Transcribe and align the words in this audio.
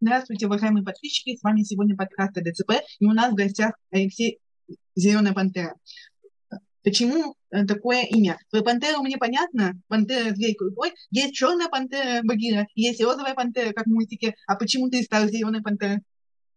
Здравствуйте, 0.00 0.46
уважаемые 0.46 0.84
подписчики. 0.84 1.36
С 1.36 1.42
вами 1.42 1.62
сегодня 1.62 1.96
подкаст 1.96 2.34
ДЦП. 2.34 2.84
И 3.00 3.04
у 3.04 3.10
нас 3.10 3.32
в 3.32 3.34
гостях 3.34 3.72
Алексей 3.90 4.38
Зеленая 4.94 5.34
Пантера. 5.34 5.74
Почему 6.84 7.34
э, 7.50 7.66
такое 7.66 8.04
имя? 8.04 8.38
Про 8.52 8.62
пантеру 8.62 9.02
мне 9.02 9.18
понятно. 9.18 9.72
Пантера 9.88 10.32
зверь 10.36 10.54
крутой. 10.54 10.92
Есть 11.10 11.34
черная 11.34 11.68
пантера 11.68 12.20
Багира, 12.22 12.68
есть 12.76 13.02
розовая 13.02 13.34
пантера, 13.34 13.72
как 13.72 13.86
в 13.86 13.90
мультике. 13.90 14.36
А 14.46 14.54
почему 14.54 14.88
ты 14.88 15.02
стал 15.02 15.26
зеленой 15.26 15.62
пантерой? 15.62 15.98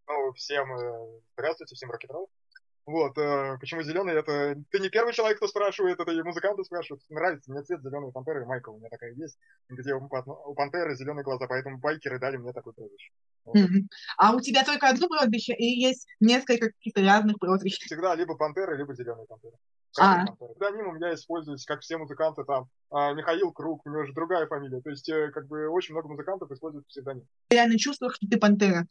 Ну, 0.08 0.34
всем 0.34 0.72
э, 0.76 1.20
здравствуйте, 1.34 1.74
всем 1.74 1.90
рокет 1.90 2.12
вот, 2.86 3.18
э, 3.18 3.58
почему 3.60 3.84
зеленый, 3.84 4.16
это 4.16 4.56
ты 4.72 4.80
не 4.80 4.90
первый 4.90 5.14
человек, 5.14 5.38
кто 5.38 5.48
спрашивает, 5.48 6.00
это 6.00 6.12
и 6.12 6.22
музыканты 6.22 6.64
спрашивают. 6.64 7.04
Нравится 7.10 7.52
мне 7.52 7.62
цвет 7.64 7.82
зеленой 7.82 8.12
пантеры, 8.12 8.46
Майкл 8.46 8.74
у 8.74 8.80
меня 8.80 8.90
такая 8.90 9.14
есть, 9.14 9.38
где 9.70 9.94
у, 9.94 10.04
у 10.06 10.56
пантеры 10.56 10.96
зеленые 10.96 11.24
глаза, 11.24 11.48
поэтому 11.48 11.78
байкеры 11.78 12.20
дали 12.20 12.38
мне 12.38 12.54
такой 12.54 12.74
прозвище. 12.74 13.12
Вот. 13.46 13.56
Mm-hmm. 13.56 13.88
А 14.18 14.36
у 14.36 14.40
тебя 14.40 14.64
только 14.64 14.88
одно 14.90 15.08
прозвище 15.08 15.54
и 15.54 15.66
есть 15.66 16.08
несколько 16.20 16.70
каких-то 16.70 17.02
разных 17.02 17.38
прозвищ? 17.40 17.80
Всегда 17.80 18.16
либо 18.16 18.36
пантеры, 18.36 18.78
либо 18.78 18.94
зеленые 18.96 19.28
пантеры. 19.28 19.56
А. 20.00 20.26
Псевдонимом 20.26 20.98
я 20.98 21.14
используюсь, 21.14 21.66
как 21.66 21.82
все 21.82 21.98
музыканты 21.98 22.44
там. 22.46 22.70
А, 22.92 23.14
Михаил 23.14 23.52
Круг, 23.52 23.86
у 23.86 23.90
него 23.90 24.06
же 24.06 24.14
другая 24.14 24.48
фамилия. 24.48 24.82
То 24.82 24.90
есть, 24.90 25.10
э, 25.10 25.32
как 25.32 25.48
бы, 25.48 25.68
очень 25.68 25.94
много 25.94 26.08
музыкантов 26.08 26.50
используют 26.52 26.88
псевдоним. 26.88 27.28
Ты 27.50 27.58
реально 27.58 27.78
чувствуешь, 27.78 28.16
что 28.16 28.28
ты 28.28 28.38
пантера? 28.38 28.88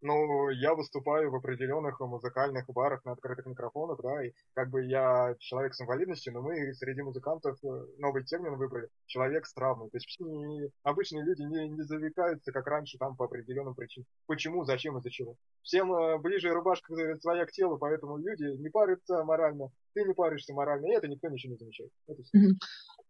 Ну, 0.00 0.50
я 0.50 0.74
выступаю 0.74 1.30
в 1.30 1.34
определенных 1.34 1.98
музыкальных 2.00 2.66
барах 2.68 3.04
на 3.04 3.12
открытых 3.12 3.46
микрофонах, 3.46 4.00
да, 4.00 4.24
и 4.24 4.32
как 4.54 4.70
бы 4.70 4.84
я 4.84 5.34
человек 5.40 5.74
с 5.74 5.80
инвалидностью, 5.80 6.32
но 6.32 6.42
мы 6.42 6.72
среди 6.74 7.02
музыкантов 7.02 7.58
э, 7.64 7.68
новый 7.98 8.24
термин 8.24 8.56
выбрали– 8.56 8.88
человек 9.06 9.46
с 9.46 9.54
травмой. 9.54 9.90
То 9.90 9.96
есть 9.96 10.20
не, 10.20 10.70
обычные 10.84 11.24
люди 11.24 11.42
не, 11.42 11.68
не 11.68 11.82
завлекаются, 11.82 12.52
как 12.52 12.66
раньше, 12.68 12.96
там 12.98 13.16
по 13.16 13.24
определенным 13.24 13.74
причинам. 13.74 14.06
Почему, 14.26 14.64
зачем, 14.64 14.96
из-за 14.98 15.10
чего. 15.10 15.36
Всем 15.62 15.92
э, 15.92 16.18
ближе 16.18 16.50
рубашка 16.50 16.94
своя 17.20 17.44
к 17.44 17.50
телу, 17.50 17.76
поэтому 17.76 18.18
люди 18.18 18.56
не 18.60 18.68
парятся 18.68 19.24
морально, 19.24 19.70
ты 19.94 20.04
не 20.04 20.14
паришься 20.14 20.54
морально, 20.54 20.86
и 20.86 20.96
это 20.96 21.08
никто 21.08 21.28
ничего 21.28 21.52
не 21.52 21.58
замечает. 21.58 21.90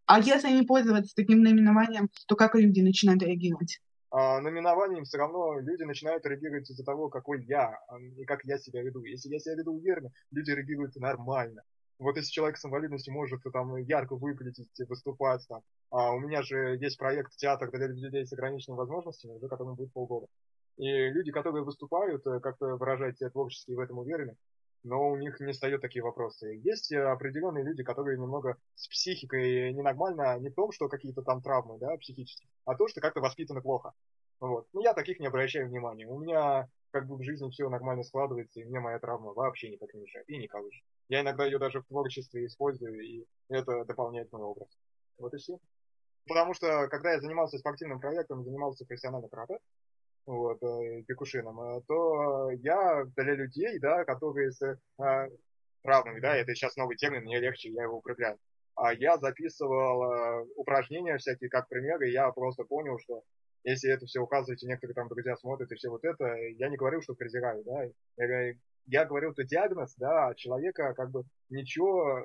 А 0.07 0.19
если 0.19 0.49
не 0.49 0.63
пользоваться 0.63 1.13
таким 1.15 1.43
наименованием, 1.43 2.09
то 2.27 2.35
как 2.35 2.55
люди 2.55 2.81
начинают 2.81 3.21
реагировать? 3.21 3.79
А, 4.11 4.41
номинованием 4.41 5.03
все 5.03 5.17
равно 5.17 5.59
люди 5.59 5.83
начинают 5.83 6.25
реагировать 6.25 6.69
из-за 6.69 6.83
того, 6.83 7.09
какой 7.09 7.43
я, 7.45 7.79
а 7.87 7.99
и 7.99 8.25
как 8.25 8.43
я 8.43 8.57
себя 8.57 8.81
веду. 8.81 9.03
Если 9.03 9.29
я 9.29 9.39
себя 9.39 9.55
веду 9.55 9.73
уверенно, 9.73 10.11
люди 10.31 10.51
реагируют 10.51 10.95
нормально. 10.95 11.63
Вот 11.99 12.15
если 12.15 12.31
человек 12.31 12.57
с 12.57 12.65
инвалидностью 12.65 13.13
может 13.13 13.41
там 13.51 13.75
ярко 13.75 14.15
выглядеть, 14.15 14.69
выступать 14.87 15.45
там, 15.47 15.61
а 15.91 16.11
у 16.11 16.19
меня 16.19 16.41
же 16.43 16.77
есть 16.77 16.97
проект 16.97 17.35
театр 17.35 17.69
для 17.71 17.87
людей 17.87 18.25
с 18.25 18.31
ограниченными 18.31 18.77
возможностями, 18.77 19.33
уже 19.33 19.47
которому 19.49 19.75
будет 19.75 19.91
полгода. 19.91 20.27
И 20.77 21.09
люди, 21.09 21.31
которые 21.31 21.65
выступают, 21.65 22.25
э, 22.25 22.39
как-то 22.39 22.77
выражать 22.77 23.17
себя 23.17 23.29
творчески 23.29 23.73
в 23.73 23.79
этом 23.79 23.99
уверены, 23.99 24.37
но 24.83 25.09
у 25.09 25.17
них 25.17 25.39
не 25.39 25.51
встают 25.51 25.81
такие 25.81 26.03
вопросы. 26.03 26.59
Есть 26.63 26.91
э, 26.91 27.01
определенные 27.01 27.63
люди, 27.63 27.83
которые 27.83 28.17
немного 28.17 28.57
с 28.75 28.87
психикой 28.87 29.73
ненормально, 29.73 30.37
не 30.39 30.49
в 30.49 30.55
том, 30.55 30.71
что 30.71 30.87
какие-то 30.87 31.21
там 31.21 31.41
травмы, 31.41 31.77
да, 31.79 31.97
психические, 31.97 32.49
а 32.65 32.75
то, 32.75 32.87
что 32.87 33.01
как-то 33.01 33.21
воспитаны 33.21 33.61
плохо. 33.61 33.93
Вот. 34.39 34.67
Ну, 34.73 34.81
я 34.81 34.93
таких 34.93 35.19
не 35.19 35.27
обращаю 35.27 35.67
внимания. 35.67 36.07
У 36.07 36.19
меня 36.19 36.69
как 36.91 37.07
бы 37.07 37.17
в 37.17 37.23
жизни 37.23 37.49
все 37.49 37.69
нормально 37.69 38.03
складывается, 38.03 38.59
и 38.59 38.65
мне 38.65 38.79
моя 38.79 38.99
травма 38.99 39.33
вообще 39.33 39.69
никак 39.69 39.93
не 39.93 40.01
мешает, 40.01 40.27
и 40.29 40.37
не 40.37 40.47
колышет. 40.47 40.83
Я 41.07 41.21
иногда 41.21 41.45
ее 41.45 41.59
даже 41.59 41.81
в 41.81 41.85
творчестве 41.85 42.45
использую, 42.45 42.99
и 43.01 43.25
это 43.49 43.85
дополняет 43.85 44.31
мой 44.31 44.41
образ. 44.41 44.69
Вот 45.17 45.33
и 45.33 45.37
все. 45.37 45.59
Потому 46.27 46.53
что, 46.53 46.87
когда 46.87 47.13
я 47.13 47.19
занимался 47.19 47.57
спортивным 47.57 47.99
проектом, 47.99 48.43
занимался 48.43 48.85
профессионально 48.85 49.27
карате, 49.29 49.57
вот, 50.29 50.61
э, 50.61 51.01
Пикушином, 51.07 51.59
э, 51.59 51.81
то 51.87 52.51
я 52.51 53.03
для 53.15 53.33
людей, 53.33 53.79
да, 53.79 54.05
которые 54.05 54.51
с 54.51 54.61
а, 54.99 55.27
равными, 55.83 56.19
да, 56.19 56.35
это 56.35 56.53
сейчас 56.53 56.75
новый 56.77 56.97
термин, 56.97 57.23
мне 57.23 57.39
легче, 57.39 57.71
я 57.71 57.83
его 57.83 57.97
употребляю. 57.97 58.37
А 58.75 58.93
я 58.93 59.17
записывал 59.17 60.03
а, 60.03 60.43
упражнения 60.55 61.17
всякие 61.17 61.49
как 61.49 61.67
примеры, 61.67 62.09
и 62.09 62.13
я 62.13 62.29
просто 62.31 62.63
понял, 62.63 62.99
что 62.99 63.23
если 63.63 63.91
это 63.91 64.05
все 64.05 64.19
указываете, 64.19 64.67
некоторые 64.67 64.93
там 64.93 65.09
друзья 65.09 65.35
смотрят 65.35 65.71
и 65.71 65.75
все 65.75 65.89
вот 65.89 66.03
это, 66.03 66.25
я 66.57 66.69
не 66.69 66.77
говорил, 66.77 67.01
что 67.01 67.15
презираю, 67.15 67.63
да, 67.63 67.85
я, 68.17 68.53
я 68.85 69.05
говорил, 69.05 69.31
это 69.31 69.43
диагноз, 69.43 69.95
да, 69.95 70.33
человека 70.35 70.93
как 70.93 71.09
бы 71.09 71.23
ничего, 71.49 72.23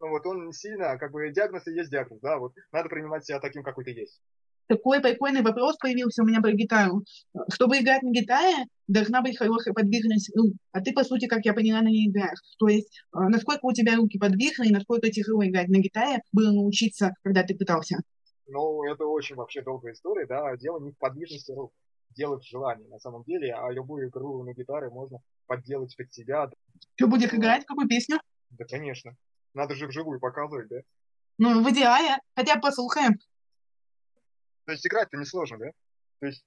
ну 0.00 0.08
вот 0.08 0.24
он 0.24 0.50
сильно, 0.52 0.96
как 0.96 1.12
бы 1.12 1.30
диагноз 1.30 1.66
и 1.66 1.72
есть 1.72 1.90
диагноз, 1.90 2.20
да, 2.20 2.38
вот 2.38 2.54
надо 2.72 2.88
принимать 2.88 3.26
себя 3.26 3.38
таким, 3.38 3.62
какой 3.62 3.84
ты 3.84 3.90
есть 3.90 4.22
такой 4.68 5.00
прикольный 5.00 5.42
вопрос 5.42 5.76
появился 5.78 6.22
у 6.22 6.26
меня 6.26 6.40
про 6.40 6.52
гитару. 6.52 7.04
Чтобы 7.52 7.78
играть 7.78 8.02
на 8.02 8.10
гитаре, 8.10 8.66
должна 8.86 9.22
быть 9.22 9.36
хорошая 9.36 9.74
подвижность 9.74 10.30
рук. 10.36 10.54
А 10.72 10.80
ты, 10.80 10.92
по 10.92 11.04
сути, 11.04 11.26
как 11.26 11.44
я 11.44 11.54
поняла, 11.54 11.80
на 11.80 11.88
ней 11.88 12.08
играешь. 12.08 12.38
То 12.58 12.68
есть, 12.68 13.00
э, 13.14 13.18
насколько 13.18 13.64
у 13.64 13.72
тебя 13.72 13.96
руки 13.96 14.18
подвижны 14.18 14.66
и 14.66 14.72
насколько 14.72 15.10
тяжело 15.10 15.44
играть 15.44 15.68
на 15.68 15.78
гитаре 15.78 16.20
было 16.32 16.52
научиться, 16.52 17.14
когда 17.22 17.42
ты 17.42 17.56
пытался? 17.56 17.96
Ну, 18.46 18.82
это 18.84 19.04
очень 19.04 19.36
вообще 19.36 19.62
долгая 19.62 19.92
история, 19.92 20.26
да. 20.26 20.56
Дело 20.56 20.80
не 20.80 20.92
в 20.92 20.98
подвижности 20.98 21.52
рук, 21.52 21.72
дело 22.16 22.38
в 22.38 22.44
желании, 22.44 22.88
на 22.88 22.98
самом 22.98 23.24
деле. 23.24 23.52
А 23.54 23.70
любую 23.70 24.08
игру 24.08 24.42
на 24.44 24.54
гитаре 24.54 24.88
можно 24.90 25.18
подделать 25.46 25.94
под 25.96 26.12
себя. 26.12 26.50
Что 26.96 27.08
будешь 27.08 27.32
ну, 27.32 27.38
играть? 27.38 27.64
Какую 27.64 27.88
песню? 27.88 28.18
Да, 28.50 28.64
конечно. 28.64 29.16
Надо 29.54 29.74
же 29.74 29.86
вживую 29.86 30.20
показывать, 30.20 30.68
да? 30.68 30.76
Ну, 31.38 31.62
в 31.62 31.70
идеале. 31.70 32.18
Хотя 32.34 32.58
послушаем. 32.58 33.18
То 34.68 34.72
есть 34.72 34.86
играть-то 34.86 35.16
несложно, 35.16 35.56
да? 35.56 35.70
То 36.20 36.26
есть... 36.26 36.44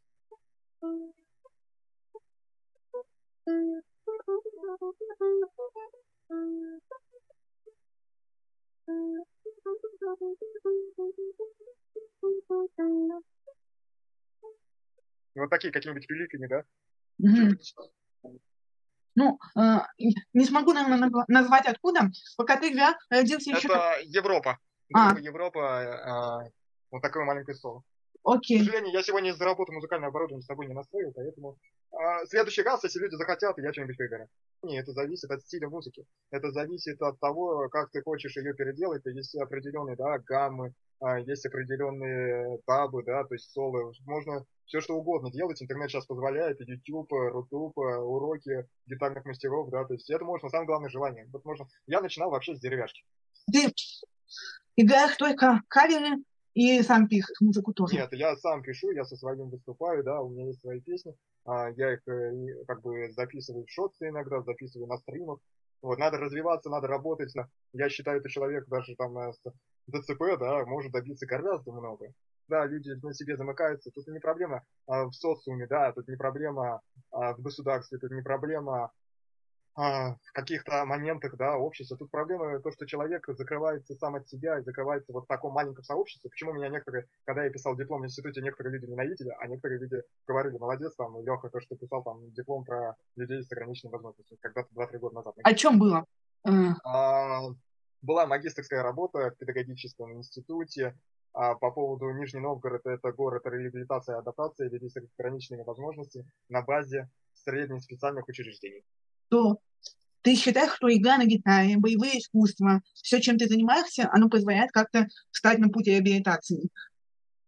Вот 15.33 15.49
такие 15.49 15.73
какие-нибудь 15.73 16.07
великими, 16.07 16.45
да? 16.45 16.63
Mm-hmm. 17.23 18.39
Ну, 19.15 19.39
э, 19.57 19.79
не 20.33 20.45
смогу, 20.45 20.73
наверное, 20.73 21.09
назвать 21.27 21.65
откуда. 21.65 22.11
Пока 22.37 22.57
ты 22.57 22.71
родился 23.09 23.49
еще... 23.49 23.67
Это 23.67 23.97
Европа. 24.03 24.59
А. 24.93 25.17
Европа, 25.17 26.45
э, 26.45 26.51
вот 26.91 27.01
такое 27.01 27.25
маленькое 27.25 27.57
слово. 27.57 27.83
Окей. 28.23 28.59
К 28.59 28.65
сожалению, 28.65 28.93
я 28.93 29.03
сегодня 29.03 29.31
из-за 29.31 29.45
работы 29.45 29.71
музыкальное 29.71 30.09
оборудование 30.09 30.43
с 30.43 30.45
собой 30.45 30.67
не 30.67 30.73
настроил, 30.73 31.11
поэтому 31.13 31.57
а, 31.91 32.23
в 32.23 32.27
следующий 32.27 32.61
раз, 32.61 32.83
если 32.83 32.99
люди 32.99 33.15
захотят, 33.15 33.57
я 33.57 33.71
что-нибудь 33.71 33.97
выиграю. 33.97 34.29
Не, 34.63 34.79
это 34.79 34.91
зависит 34.91 35.31
от 35.31 35.41
стиля 35.41 35.69
музыки. 35.69 36.05
Это 36.29 36.51
зависит 36.51 37.01
от 37.01 37.19
того, 37.19 37.67
как 37.69 37.89
ты 37.89 38.03
хочешь 38.03 38.37
ее 38.37 38.53
переделать. 38.53 39.01
Есть 39.05 39.35
определенные, 39.35 39.95
да, 39.95 40.19
гаммы, 40.19 40.73
а, 40.99 41.19
есть 41.19 41.45
определенные 41.47 42.59
табы, 42.67 43.03
да, 43.03 43.23
то 43.23 43.33
есть 43.33 43.51
соло. 43.51 43.91
Можно 44.05 44.45
все 44.65 44.81
что 44.81 44.95
угодно 44.95 45.31
делать. 45.31 45.61
Интернет 45.61 45.89
сейчас 45.89 46.05
позволяет, 46.05 46.61
YouTube, 46.61 47.11
Рутуб, 47.11 47.75
уроки 47.77 48.67
гитарных 48.85 49.25
мастеров, 49.25 49.69
да, 49.71 49.83
то 49.83 49.93
есть 49.93 50.09
это 50.11 50.23
можно, 50.23 50.49
самое 50.49 50.67
главное 50.67 50.89
желание. 50.89 51.27
Вот 51.33 51.43
можно. 51.43 51.67
Я 51.87 52.01
начинал 52.01 52.29
вообще 52.29 52.55
с 52.55 52.59
деревяшки. 52.59 53.03
Ты 53.51 53.73
играешь 54.75 55.17
только 55.17 55.61
каверы 55.67 56.23
и 56.53 56.81
сам 56.83 57.07
пишешь 57.07 57.39
музыку 57.39 57.73
тоже? 57.73 57.95
Нет, 57.95 58.11
я 58.13 58.35
сам 58.35 58.61
пишу, 58.61 58.91
я 58.91 59.05
со 59.05 59.15
своим 59.15 59.49
выступаю, 59.49 60.03
да, 60.03 60.21
у 60.21 60.29
меня 60.29 60.47
есть 60.47 60.61
свои 60.61 60.79
песни. 60.81 61.15
А, 61.45 61.69
я 61.71 61.93
их 61.93 62.07
э, 62.07 62.65
как 62.67 62.81
бы 62.81 63.11
записываю 63.11 63.65
в 63.65 63.71
шотсы 63.71 64.09
иногда, 64.09 64.41
записываю 64.41 64.87
на 64.87 64.97
стримах. 64.97 65.39
Вот, 65.81 65.97
надо 65.97 66.17
развиваться, 66.17 66.69
надо 66.69 66.87
работать. 66.87 67.33
Я 67.73 67.89
считаю, 67.89 68.19
это 68.19 68.29
человек 68.29 68.67
даже 68.67 68.95
там 68.95 69.17
с 69.17 69.39
ДЦП, 69.87 70.37
да, 70.39 70.65
может 70.65 70.91
добиться 70.91 71.25
гораздо 71.25 71.71
много. 71.71 72.13
Да, 72.47 72.65
люди 72.65 72.91
на 73.01 73.13
себе 73.13 73.37
замыкаются. 73.37 73.91
Тут 73.91 74.07
не 74.07 74.19
проблема 74.19 74.63
а, 74.85 75.05
в 75.05 75.13
социуме, 75.13 75.67
да, 75.67 75.93
тут 75.93 76.07
не 76.07 76.17
проблема 76.17 76.81
а, 77.11 77.33
в 77.33 77.41
государстве, 77.41 77.97
тут 77.97 78.11
не 78.11 78.21
проблема 78.21 78.91
а, 79.73 80.15
в 80.15 80.33
каких-то 80.33 80.85
моментах, 80.85 81.37
да, 81.37 81.57
общества. 81.57 81.95
Тут 81.95 82.11
проблема 82.11 82.59
то, 82.59 82.71
что 82.71 82.85
человек 82.85 83.25
закрывается 83.27 83.95
сам 83.95 84.15
от 84.15 84.27
себя 84.27 84.59
и 84.59 84.63
закрывается 84.63 85.13
вот 85.13 85.23
в 85.23 85.27
таком 85.27 85.53
маленьком 85.53 85.83
сообществе. 85.83 86.29
Почему 86.29 86.51
меня 86.51 86.67
некоторые, 86.67 87.07
когда 87.23 87.45
я 87.45 87.49
писал 87.49 87.77
диплом 87.77 88.01
в 88.01 88.05
институте, 88.05 88.41
некоторые 88.41 88.73
люди 88.73 88.91
ненавидели, 88.91 89.33
а 89.39 89.47
некоторые 89.47 89.79
люди 89.79 90.03
говорили, 90.27 90.57
молодец, 90.57 90.93
там, 90.95 91.17
Леха, 91.23 91.49
то, 91.49 91.61
что 91.61 91.77
писал 91.77 92.03
там 92.03 92.31
диплом 92.31 92.65
про 92.65 92.95
людей 93.15 93.43
с 93.43 93.51
ограниченными 93.51 93.93
возможностями, 93.93 94.39
когда-то 94.41 94.67
2-3 94.75 94.99
года 94.99 95.15
назад. 95.15 95.35
О 95.41 95.53
чем 95.53 95.79
было? 95.79 96.05
А, 96.83 97.41
была 98.01 98.25
магистрская 98.25 98.83
работа 98.83 99.31
в 99.31 99.37
педагогическом 99.37 100.17
институте 100.17 100.97
а, 101.33 101.55
по 101.55 101.71
поводу 101.71 102.11
Нижний 102.11 102.41
Новгород, 102.41 102.85
это 102.85 103.13
город 103.13 103.45
реабилитации 103.45 104.13
и 104.13 104.17
адаптации 104.17 104.67
людей 104.67 104.89
с 104.89 104.97
ограниченными 105.17 105.63
возможностями 105.63 106.25
на 106.49 106.61
базе 106.61 107.09
средних 107.33 107.83
специальных 107.83 108.27
учреждений 108.27 108.83
то 109.31 109.59
ты 110.21 110.35
считаешь, 110.35 110.73
что 110.73 110.93
игра 110.93 111.17
на 111.17 111.25
гитаре, 111.25 111.77
боевые 111.77 112.19
искусства, 112.19 112.81
все, 112.93 113.21
чем 113.21 113.37
ты 113.37 113.47
занимаешься, 113.47 114.09
оно 114.11 114.29
позволяет 114.29 114.71
как-то 114.71 115.07
встать 115.31 115.57
на 115.57 115.69
путь 115.69 115.87
реабилитации? 115.87 116.69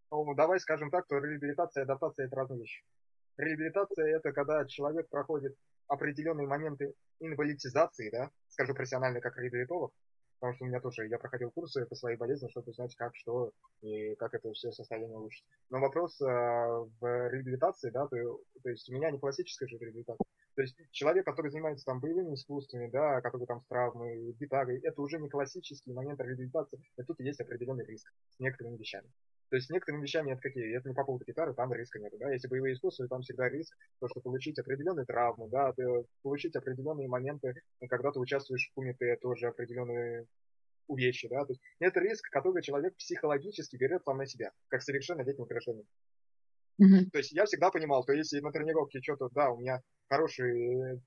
Ну, 0.09 0.33
давай 0.33 0.59
скажем 0.59 0.89
так, 0.89 1.05
что 1.05 1.17
реабилитация 1.17 1.81
и 1.81 1.83
адаптация– 1.83 2.25
это 2.27 2.35
разные 2.35 2.61
вещи. 2.61 2.83
Реабилитация– 3.37 4.15
это 4.17 4.31
когда 4.31 4.65
человек 4.65 5.09
проходит 5.09 5.55
определенные 5.87 6.47
моменты 6.47 6.93
инвалидизации, 7.19 8.09
да, 8.09 8.31
скажу 8.47 8.73
профессионально 8.73 9.19
как 9.19 9.37
реабилитолог, 9.37 9.91
потому 10.39 10.55
что 10.55 10.65
у 10.65 10.67
меня 10.67 10.79
тоже, 10.79 11.07
я 11.07 11.19
проходил 11.19 11.51
курсы 11.51 11.85
по 11.85 11.95
своей 11.95 12.17
болезни, 12.17 12.47
чтобы 12.49 12.71
узнать, 12.71 12.95
как, 12.95 13.15
что 13.15 13.51
и 13.81 14.15
как 14.15 14.33
это 14.33 14.51
все 14.53 14.71
состояние 14.71 15.17
улучшить. 15.17 15.45
Но 15.69 15.79
вопрос 15.79 16.19
э, 16.21 16.25
в 16.25 17.29
реабилитации, 17.29 17.89
да, 17.89 18.07
то, 18.07 18.17
то 18.63 18.69
есть 18.69 18.89
у 18.89 18.93
меня 18.93 19.11
не 19.11 19.19
классическая 19.19 19.67
же 19.67 19.77
реабилитация. 19.77 20.25
То 20.55 20.61
есть 20.61 20.77
человек, 20.91 21.25
который 21.25 21.49
занимается 21.49 21.85
там 21.85 21.99
боевыми 21.99 22.35
искусствами, 22.35 22.89
да, 22.89 23.21
который 23.21 23.47
там 23.47 23.61
с 23.61 23.65
травмой, 23.65 24.33
гитарой, 24.33 24.79
это 24.79 25.01
уже 25.01 25.19
не 25.19 25.29
классический 25.29 25.93
момент 25.93 26.19
реабилитации, 26.19 26.79
и 26.97 27.03
тут 27.03 27.19
есть 27.19 27.41
определенный 27.41 27.85
риск 27.85 28.13
с 28.29 28.39
некоторыми 28.39 28.77
вещами. 28.77 29.09
То 29.49 29.57
есть 29.57 29.69
некоторыми 29.69 30.03
вещами 30.03 30.31
это 30.31 30.41
какие? 30.41 30.75
Это 30.75 30.89
не 30.89 30.95
по 30.95 31.03
поводу 31.03 31.25
гитары, 31.25 31.53
там 31.53 31.73
риска 31.73 31.99
нет, 31.99 32.13
да. 32.19 32.31
Если 32.31 32.47
боевые 32.47 32.73
искусства, 32.73 33.07
там 33.07 33.21
всегда 33.21 33.49
риск, 33.49 33.75
то, 33.99 34.07
что 34.07 34.21
получить 34.21 34.57
определенные 34.59 35.05
травмы, 35.05 35.49
да, 35.49 35.73
получить 36.21 36.55
определенные 36.55 37.07
моменты, 37.07 37.55
когда 37.89 38.11
ты 38.11 38.19
участвуешь 38.19 38.69
в 38.69 38.73
кумите, 38.73 39.15
тоже 39.21 39.47
определенные 39.47 40.27
увечья, 40.87 41.29
да. 41.29 41.45
То 41.45 41.53
есть 41.53 41.61
это 41.79 41.99
риск, 41.99 42.29
который 42.29 42.61
человек 42.61 42.95
психологически 42.95 43.75
берет 43.75 44.03
сам 44.03 44.17
на 44.17 44.25
себя, 44.25 44.51
как 44.69 44.81
совершеннолетний 44.81 45.43
украшение. 45.43 45.85
Mm-hmm. 46.81 47.09
То 47.11 47.17
есть 47.19 47.31
я 47.31 47.45
всегда 47.45 47.69
понимал, 47.69 48.03
что 48.03 48.13
если 48.13 48.39
на 48.39 48.51
тренировке 48.51 49.01
что-то, 49.01 49.29
да, 49.31 49.51
у 49.51 49.59
меня 49.59 49.81
хороший 50.09 51.01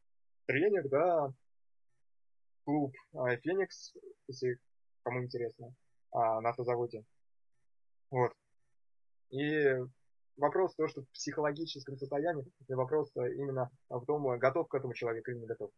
тренер, 0.47 0.89
да, 0.89 1.33
клуб 2.65 2.95
а, 3.15 3.37
Феникс, 3.37 3.95
если 4.29 4.59
кому 5.03 5.25
интересно, 5.25 5.75
а, 6.13 6.41
на 6.41 6.51
автозаводе, 6.51 7.05
вот. 8.11 8.33
И 9.31 9.75
вопрос 10.37 10.75
то, 10.77 10.87
что 10.87 11.03
в 11.03 11.09
психологическом 11.11 11.97
состоянии, 11.97 12.45
вопрос 12.69 13.11
именно 13.17 13.71
в 13.89 14.05
том, 14.05 14.39
готов 14.39 14.69
к 14.69 14.75
этому 14.75 14.95
человек 14.95 15.29
или 15.29 15.39
не 15.39 15.47
готов. 15.47 15.71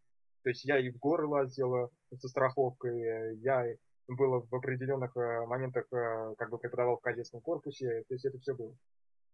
То 0.42 0.50
есть 0.50 0.64
я 0.64 0.78
и 0.78 0.90
в 0.90 0.98
горы 0.98 1.26
лазил 1.26 1.90
со 2.14 2.28
страховкой, 2.28 3.38
я 3.38 3.64
был 4.08 4.40
в 4.40 4.54
определенных 4.54 5.16
э, 5.16 5.46
моментах, 5.46 5.84
э, 5.92 6.34
как 6.38 6.50
бы 6.50 6.58
преподавал 6.58 6.96
в 6.96 7.00
кадетском 7.00 7.40
корпусе, 7.40 8.04
то 8.08 8.14
есть 8.14 8.24
это 8.24 8.38
все 8.38 8.54
было. 8.54 8.74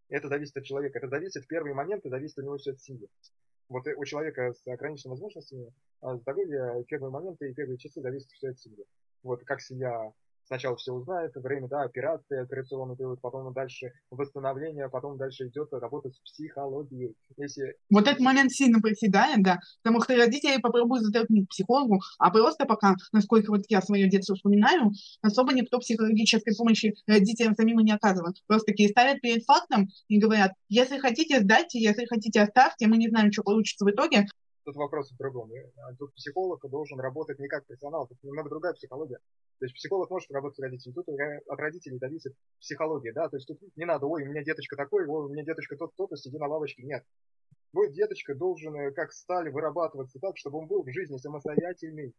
Это 0.09 0.27
зависит 0.27 0.55
от 0.57 0.63
человека. 0.63 0.99
Это 0.99 1.07
зависит 1.07 1.43
в 1.43 1.47
первые 1.47 1.73
моменты, 1.73 2.09
зависит 2.09 2.37
от 2.37 2.45
него 2.45 2.57
все 2.57 2.71
от 2.71 2.81
семьи. 2.81 3.09
Вот 3.69 3.87
у 3.87 4.05
человека 4.05 4.53
с 4.53 4.67
ограниченными 4.67 5.13
возможностями 5.13 5.73
а 6.01 6.17
здоровья 6.17 6.83
первые 6.83 7.11
моменты 7.11 7.49
и 7.49 7.53
первые 7.53 7.77
часы 7.77 8.01
зависит 8.01 8.29
все 8.31 8.49
от 8.49 8.59
семьи. 8.59 8.85
Вот 9.23 9.43
как 9.43 9.61
семья 9.61 10.13
сначала 10.45 10.75
все 10.77 10.93
узнает, 10.93 11.31
время, 11.35 11.67
да, 11.67 11.81
операция, 11.81 12.43
операционный 12.43 12.95
период, 12.95 13.19
потом 13.21 13.53
дальше 13.53 13.91
восстановление, 14.11 14.89
потом 14.89 15.17
дальше 15.17 15.47
идет 15.47 15.69
работа 15.73 16.09
с 16.09 16.19
психологией. 16.19 17.15
Если... 17.37 17.75
Вот 17.89 18.07
этот 18.07 18.19
момент 18.19 18.51
сильно 18.51 18.79
приседает, 18.79 19.43
да, 19.43 19.59
потому 19.83 20.01
что 20.01 20.15
родители 20.15 20.59
попробуют 20.61 21.05
к 21.05 21.49
психологу, 21.49 21.99
а 22.19 22.31
просто 22.31 22.65
пока, 22.65 22.95
насколько 23.11 23.51
вот 23.51 23.63
я 23.69 23.81
свое 23.81 24.09
детство 24.09 24.35
вспоминаю, 24.35 24.91
особо 25.21 25.53
никто 25.53 25.79
психологической 25.79 26.55
помощи 26.55 26.95
родителям 27.07 27.55
самим 27.55 27.79
и 27.79 27.83
не 27.83 27.91
оказывает. 27.91 28.35
Просто 28.47 28.67
такие 28.67 28.89
ставят 28.89 29.21
перед 29.21 29.43
фактом 29.43 29.89
и 30.07 30.19
говорят, 30.19 30.53
если 30.69 30.97
хотите, 30.97 31.41
сдайте, 31.41 31.79
если 31.79 32.05
хотите, 32.05 32.41
оставьте, 32.41 32.87
мы 32.87 32.97
не 32.97 33.09
знаем, 33.09 33.31
что 33.31 33.43
получится 33.43 33.85
в 33.85 33.89
итоге, 33.89 34.25
Тут 34.65 34.75
вопрос 34.77 35.11
в 35.11 35.17
другом. 35.17 35.51
Тут 35.99 36.13
психолог 36.15 36.59
должен 36.69 36.99
работать 36.99 37.37
не 37.37 37.47
как 37.47 37.65
профессионал, 37.67 38.07
тут 38.07 38.21
немного 38.23 38.49
другая 38.49 38.73
психология. 38.73 39.19
То 39.59 39.65
есть 39.65 39.75
психолог 39.75 40.09
может 40.09 40.31
работать 40.31 40.57
с 40.57 40.59
родителями, 40.59 40.95
тут 40.95 41.07
от 41.07 41.59
родителей 41.59 41.99
зависит 41.99 42.33
психология, 42.59 43.13
да, 43.13 43.29
то 43.29 43.37
есть 43.37 43.47
тут 43.47 43.59
не 43.75 43.85
надо, 43.85 44.07
ой, 44.07 44.23
у 44.23 44.25
меня 44.25 44.43
деточка 44.43 44.75
такой, 44.75 45.05
ой, 45.05 45.25
у 45.27 45.29
меня 45.29 45.45
деточка 45.45 45.77
тот-то, 45.77 46.15
сиди 46.17 46.37
на 46.37 46.47
лавочке, 46.47 46.83
нет. 46.83 47.05
Твой 47.71 47.91
деточка 47.93 48.33
должен, 48.33 48.75
э, 48.75 48.91
как 48.91 49.11
сталь, 49.11 49.51
вырабатываться 49.51 50.17
так, 50.19 50.35
чтобы 50.37 50.59
он 50.59 50.67
был 50.67 50.83
в 50.83 50.91
жизни 50.91 51.17
самостоятельный. 51.17 52.15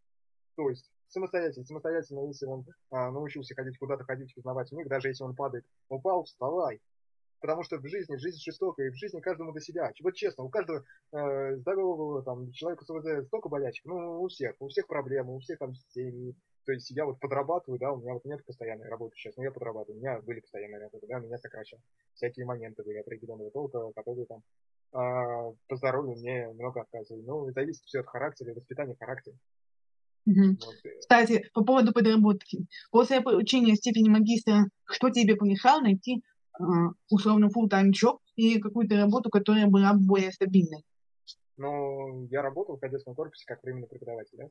То 0.55 0.71
есть 0.71 0.91
самостоятельно, 1.09 1.65
самостоятельно, 1.67 2.27
если 2.27 2.47
он 2.47 2.65
а, 2.91 3.11
научился 3.11 3.55
ходить 3.55 3.79
куда-то, 3.79 4.05
ходить, 4.05 4.37
узнавать 4.37 4.71
мир, 4.73 4.89
даже 4.89 5.09
если 5.09 5.25
он 5.25 5.35
падает, 5.35 5.65
упал, 5.89 6.25
вставай, 6.25 6.81
Потому 7.41 7.63
что 7.63 7.79
в 7.79 7.87
жизни, 7.87 8.17
жизнь 8.17 8.39
жестокая, 8.41 8.89
и 8.89 8.91
в 8.91 8.97
жизни 8.97 9.21
каждому 9.21 9.53
до 9.53 9.61
себя. 9.61 9.93
Вот 10.03 10.15
честно, 10.15 10.45
у 10.45 10.49
каждого 10.49 10.85
э, 11.13 11.57
здорового 11.57 12.23
там, 12.23 12.51
человека 12.53 12.85
с 12.85 12.91
ОВД 12.91 13.27
столько 13.27 13.49
болячек, 13.49 13.85
ну, 13.85 14.23
у 14.23 14.29
всех, 14.29 14.55
у 14.59 14.69
всех 14.69 14.87
проблемы, 14.87 15.35
у 15.35 15.39
всех 15.41 15.59
там 15.59 15.75
семьи. 15.91 16.35
То 16.65 16.73
есть 16.73 16.91
я 16.91 17.05
вот 17.05 17.21
подрабатываю, 17.21 17.79
да, 17.79 17.93
у 17.93 18.01
меня 18.01 18.15
вот 18.15 18.25
нет 18.25 18.45
постоянной 18.45 18.89
работы 18.89 19.15
сейчас, 19.17 19.37
но 19.37 19.45
я 19.45 19.53
подрабатываю, 19.53 19.99
у 19.99 20.01
меня 20.01 20.21
были 20.21 20.41
постоянные 20.41 20.81
работы, 20.81 21.07
да, 21.07 21.21
меня 21.21 21.39
сокращали. 21.39 21.81
Всякие 22.15 22.45
моменты 22.45 22.83
были 22.83 22.99
определенного 22.99 23.51
толка, 23.53 23.93
которые 23.95 24.27
там 24.27 24.43
э, 24.93 25.55
по 25.69 25.77
здоровью 25.77 26.17
мне 26.17 26.49
много 26.49 26.81
отказывали. 26.81 27.23
Ну, 27.23 27.53
зависит 27.53 27.85
все 27.85 28.01
от 28.01 28.07
характера, 28.07 28.53
воспитания 28.53 28.97
характера. 28.99 29.37
Угу. 30.27 30.59
Кстати, 30.99 31.49
по 31.55 31.65
поводу 31.65 31.93
подработки. 31.93 32.67
После 32.91 33.21
получения 33.21 33.77
степени 33.77 34.09
магистра, 34.09 34.65
что 34.85 35.11
тебе 35.11 35.37
помешало 35.37 35.83
найти 35.83 36.25
условно 37.11 37.47
full-time 37.47 37.91
job 37.91 38.19
и 38.37 38.61
какую-то 38.61 38.97
работу, 38.97 39.31
которая 39.31 39.67
была 39.67 39.93
более 39.95 40.33
стабильной? 40.33 40.85
Ну, 41.57 42.27
я 42.31 42.43
работал 42.43 42.77
в 42.77 42.81
кадетском 42.81 43.15
корпусе 43.15 43.45
как 43.47 43.63
временный 43.63 43.89
преподаватель, 43.89 44.37
да? 44.37 44.49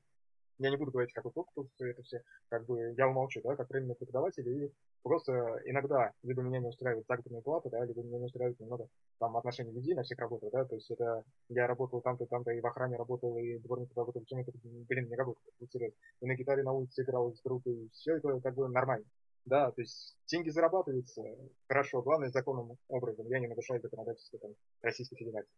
Я 0.58 0.70
не 0.70 0.78
буду 0.78 0.92
говорить, 0.92 1.12
какой 1.12 1.34
корпус, 1.34 1.68
это 1.80 2.02
все, 2.04 2.22
как 2.48 2.66
бы, 2.66 2.94
я 2.98 3.10
умолчу, 3.10 3.42
да, 3.44 3.58
как 3.58 3.70
временный 3.70 3.96
преподаватель, 3.96 4.48
и 4.48 4.72
просто 5.04 5.62
иногда 5.66 6.14
либо 6.24 6.42
меня 6.42 6.60
не 6.60 6.68
устраивает 6.70 7.06
заработная 7.08 7.42
плата, 7.42 7.70
да, 7.70 7.84
либо 7.84 8.02
меня 8.02 8.20
не 8.20 8.26
устраивает 8.26 8.58
немного 8.62 8.88
там 9.20 9.36
отношения 9.36 9.74
людей 9.74 9.96
на 9.96 10.04
всех 10.04 10.18
работах, 10.20 10.52
да, 10.54 10.64
то 10.64 10.76
есть 10.76 10.90
это, 10.90 11.26
я 11.50 11.68
работал 11.68 12.00
там-то, 12.00 12.26
там-то, 12.26 12.52
и 12.52 12.62
в 12.62 12.66
охране 12.66 12.96
работал, 12.96 13.38
и 13.38 13.58
дворником 13.60 13.98
работал, 13.98 14.24
чем 14.26 14.40
это, 14.40 14.54
блин, 14.64 15.10
не 15.10 15.16
работал, 15.16 15.42
серьезно. 15.70 15.98
И 16.22 16.26
на 16.26 16.36
гитаре 16.36 16.64
на 16.64 16.72
улице 16.72 17.04
играл 17.04 17.34
с 17.34 17.42
группой, 17.42 17.90
все 17.92 18.16
это 18.16 18.40
как 18.40 18.56
бы 18.56 18.70
нормально. 18.70 19.06
Да, 19.46 19.72
то 19.72 19.82
есть 19.82 20.18
деньги 20.26 20.50
зарабатываются 20.50 21.22
хорошо, 21.68 22.02
главное 22.02 22.30
законным 22.30 22.78
образом. 22.88 23.28
Я 23.28 23.40
не 23.40 23.48
нарушаю 23.48 23.80
законодательство 23.80 24.40
там, 24.40 24.56
Российской 24.82 25.18
Федерации. 25.18 25.52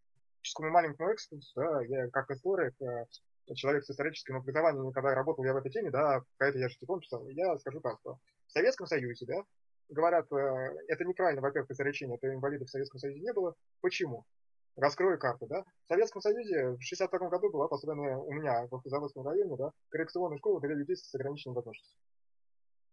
Такому 0.43 0.71
маленькому 0.71 1.13
экскурсу, 1.13 1.51
да, 1.55 1.81
я 1.83 2.09
как 2.09 2.29
историк, 2.31 2.73
э, 2.81 3.05
человек 3.55 3.85
с 3.85 3.89
историческим 3.89 4.37
образованием, 4.37 4.91
когда 4.91 5.15
работал 5.15 5.43
я 5.45 5.53
в 5.53 5.57
этой 5.57 5.71
теме, 5.71 5.89
да, 5.89 6.21
какая-то 6.37 6.59
я 6.59 6.69
же 6.69 6.77
диплом 6.79 6.99
писал, 6.99 7.27
я 7.29 7.57
скажу 7.57 7.79
так, 7.79 7.97
что 7.99 8.17
в 8.47 8.51
Советском 8.51 8.87
Союзе, 8.87 9.25
да, 9.25 9.43
говорят, 9.89 10.31
э, 10.31 10.35
это 10.87 11.05
неправильно, 11.05 11.41
во-первых, 11.41 11.71
изречение, 11.71 12.17
это 12.17 12.33
инвалидов 12.33 12.67
в 12.67 12.71
Советском 12.71 12.99
Союзе 12.99 13.21
не 13.21 13.33
было. 13.33 13.55
Почему? 13.81 14.25
Раскрою 14.75 15.17
карту, 15.17 15.47
да. 15.47 15.63
В 15.85 15.87
Советском 15.87 16.21
Союзе 16.21 16.71
в 16.71 16.81
62 16.81 17.29
году 17.29 17.49
была 17.51 17.67
построена 17.67 18.19
у 18.19 18.31
меня 18.31 18.67
в 18.67 18.75
Автозаводском 18.75 19.25
районе, 19.25 19.55
да, 19.55 19.71
коррекционная 19.89 20.37
школа 20.37 20.59
для 20.59 20.75
людей 20.75 20.95
с 20.95 21.15
ограниченными 21.15 21.55
возможностями. 21.55 22.01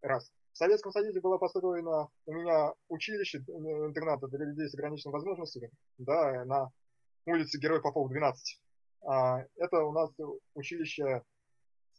Раз. 0.01 0.31
В 0.55 0.57
Советском 0.57 0.93
Союзе 0.93 1.19
было 1.19 1.37
построено 1.37 2.07
у 2.25 2.31
меня 2.31 2.71
училище, 2.87 3.39
э, 3.39 3.41
интерната 3.41 4.27
для 4.29 4.45
людей 4.45 4.69
с 4.69 4.73
ограниченными 4.73 5.15
возможностями, 5.15 5.69
да, 5.97 6.45
на 6.45 6.71
улице 7.25 7.59
Герой 7.59 7.81
Попов 7.81 8.09
12. 8.09 8.61
А, 9.01 9.43
это 9.57 9.83
у 9.83 9.91
нас 9.91 10.09
училище 10.53 11.23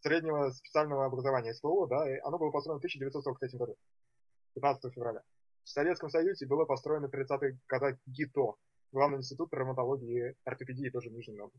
среднего 0.01 0.49
специального 0.53 1.05
образования 1.05 1.53
СПО, 1.53 1.87
да, 1.87 2.11
и 2.11 2.19
оно 2.21 2.39
было 2.39 2.51
построено 2.51 2.79
в 2.79 2.85
1943 2.85 3.59
году, 3.59 3.77
15 4.55 4.91
февраля. 4.95 5.21
В 5.63 5.69
Советском 5.69 6.09
Союзе 6.09 6.47
было 6.47 6.65
построено 6.65 7.09
в 7.09 7.15
30-е 7.15 7.59
годы 7.69 7.99
ГИТО, 8.07 8.57
Главный 8.91 9.19
институт 9.19 9.51
травматологии 9.51 10.31
и 10.31 10.35
ортопедии 10.45 10.89
тоже 10.89 11.11
в 11.11 11.13
Нижнем. 11.13 11.51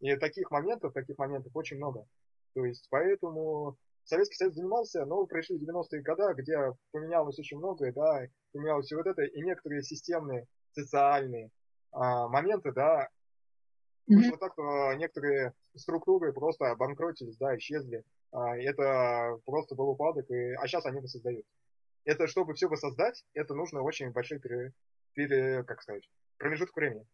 И 0.00 0.16
таких 0.16 0.50
моментов, 0.50 0.94
таких 0.94 1.18
моментов 1.18 1.54
очень 1.54 1.76
много. 1.76 2.06
То 2.54 2.64
есть, 2.64 2.86
поэтому 2.88 3.76
Советский 4.04 4.36
Союз 4.36 4.54
занимался, 4.54 5.04
но 5.04 5.26
пришли 5.26 5.58
90-е 5.58 6.02
годы, 6.02 6.34
где 6.42 6.58
поменялось 6.90 7.38
очень 7.38 7.58
многое, 7.58 7.92
да, 7.92 8.26
поменялось 8.52 8.90
и 8.90 8.94
вот 8.94 9.06
это, 9.06 9.22
и 9.22 9.42
некоторые 9.42 9.82
системные, 9.82 10.46
социальные 10.72 11.50
а, 11.92 12.28
моменты, 12.28 12.72
да, 12.72 13.08
mm-hmm. 14.10 14.30
вот 14.30 14.40
так 14.40 14.58
а, 14.58 14.94
некоторые 14.94 15.52
структуры 15.76 16.32
просто 16.32 16.70
обанкротились, 16.70 17.36
да, 17.36 17.56
исчезли. 17.56 18.04
А, 18.32 18.56
это 18.56 19.38
просто 19.44 19.74
был 19.74 19.90
упадок, 19.90 20.30
и, 20.30 20.54
а 20.54 20.66
сейчас 20.66 20.86
они 20.86 21.00
воссоздают. 21.00 21.44
Это, 22.04 22.26
чтобы 22.26 22.54
все 22.54 22.68
воссоздать, 22.68 23.24
это 23.34 23.54
нужно 23.54 23.82
очень 23.82 24.10
большой 24.10 24.40
пере, 24.40 24.72
пере, 25.14 25.62
как 25.64 25.82
сказать, 25.82 26.08
промежуток 26.38 26.74
времени. 26.76 27.06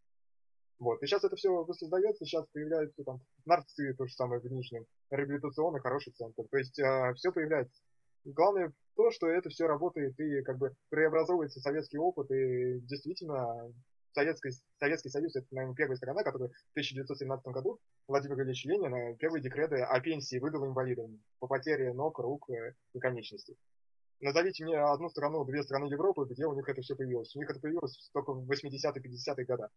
Вот. 0.79 1.03
И 1.03 1.07
сейчас 1.07 1.25
это 1.25 1.35
все 1.37 1.51
воссоздается, 1.51 2.25
сейчас 2.25 2.47
появляются 2.53 3.03
там 3.03 3.21
нарцы, 3.45 3.95
то 3.95 4.07
же 4.07 4.15
самое 4.15 4.41
в 4.41 4.45
Нижнем, 4.45 4.87
реабилитационный 5.11 5.81
хороший 5.81 6.13
центр. 6.13 6.45
То 6.51 6.59
есть 6.59 6.79
э, 6.79 7.15
все 7.15 7.33
появляется. 7.33 7.83
Главное 8.25 8.73
то, 8.95 9.11
что 9.11 9.29
это 9.29 9.49
все 9.49 9.67
работает 9.67 10.19
и 10.21 10.43
как 10.43 10.59
бы 10.59 10.75
преобразовывается 10.91 11.61
советский 11.61 11.99
опыт, 11.99 12.31
и 12.31 12.81
действительно 12.81 13.73
Советский, 14.13 14.51
Советский 14.79 15.11
Союз 15.11 15.37
это, 15.37 15.47
наверное, 15.53 15.77
первая 15.77 15.97
страна, 15.97 16.23
которая 16.23 16.49
в 16.49 16.71
1917 16.73 17.47
году 17.47 17.79
Владимир 18.07 18.41
Ильич 18.43 18.65
Ленин 18.65 19.17
первые 19.17 19.43
декреты 19.43 19.77
о 19.77 20.01
пенсии 20.01 20.39
выдал 20.39 20.67
инвалидам 20.67 21.23
по 21.39 21.47
потере 21.47 21.93
ног, 21.93 22.19
рук 22.19 22.51
э, 22.51 22.75
и 22.95 22.99
конечностей. 22.99 23.57
Назовите 24.21 24.65
мне 24.65 24.77
одну 24.77 25.09
страну, 25.11 25.45
две 25.45 25.63
страны 25.63 25.87
Европы, 25.87 26.27
где 26.29 26.47
у 26.47 26.55
них 26.55 26.69
это 26.69 26.83
все 26.83 26.97
появилось. 26.97 27.35
У 27.37 27.39
них 27.39 27.49
это 27.49 27.61
появилось 27.61 28.11
только 28.13 28.33
в 28.33 28.51
80-е, 28.51 29.01
50-е 29.01 29.45
годы. 29.45 29.69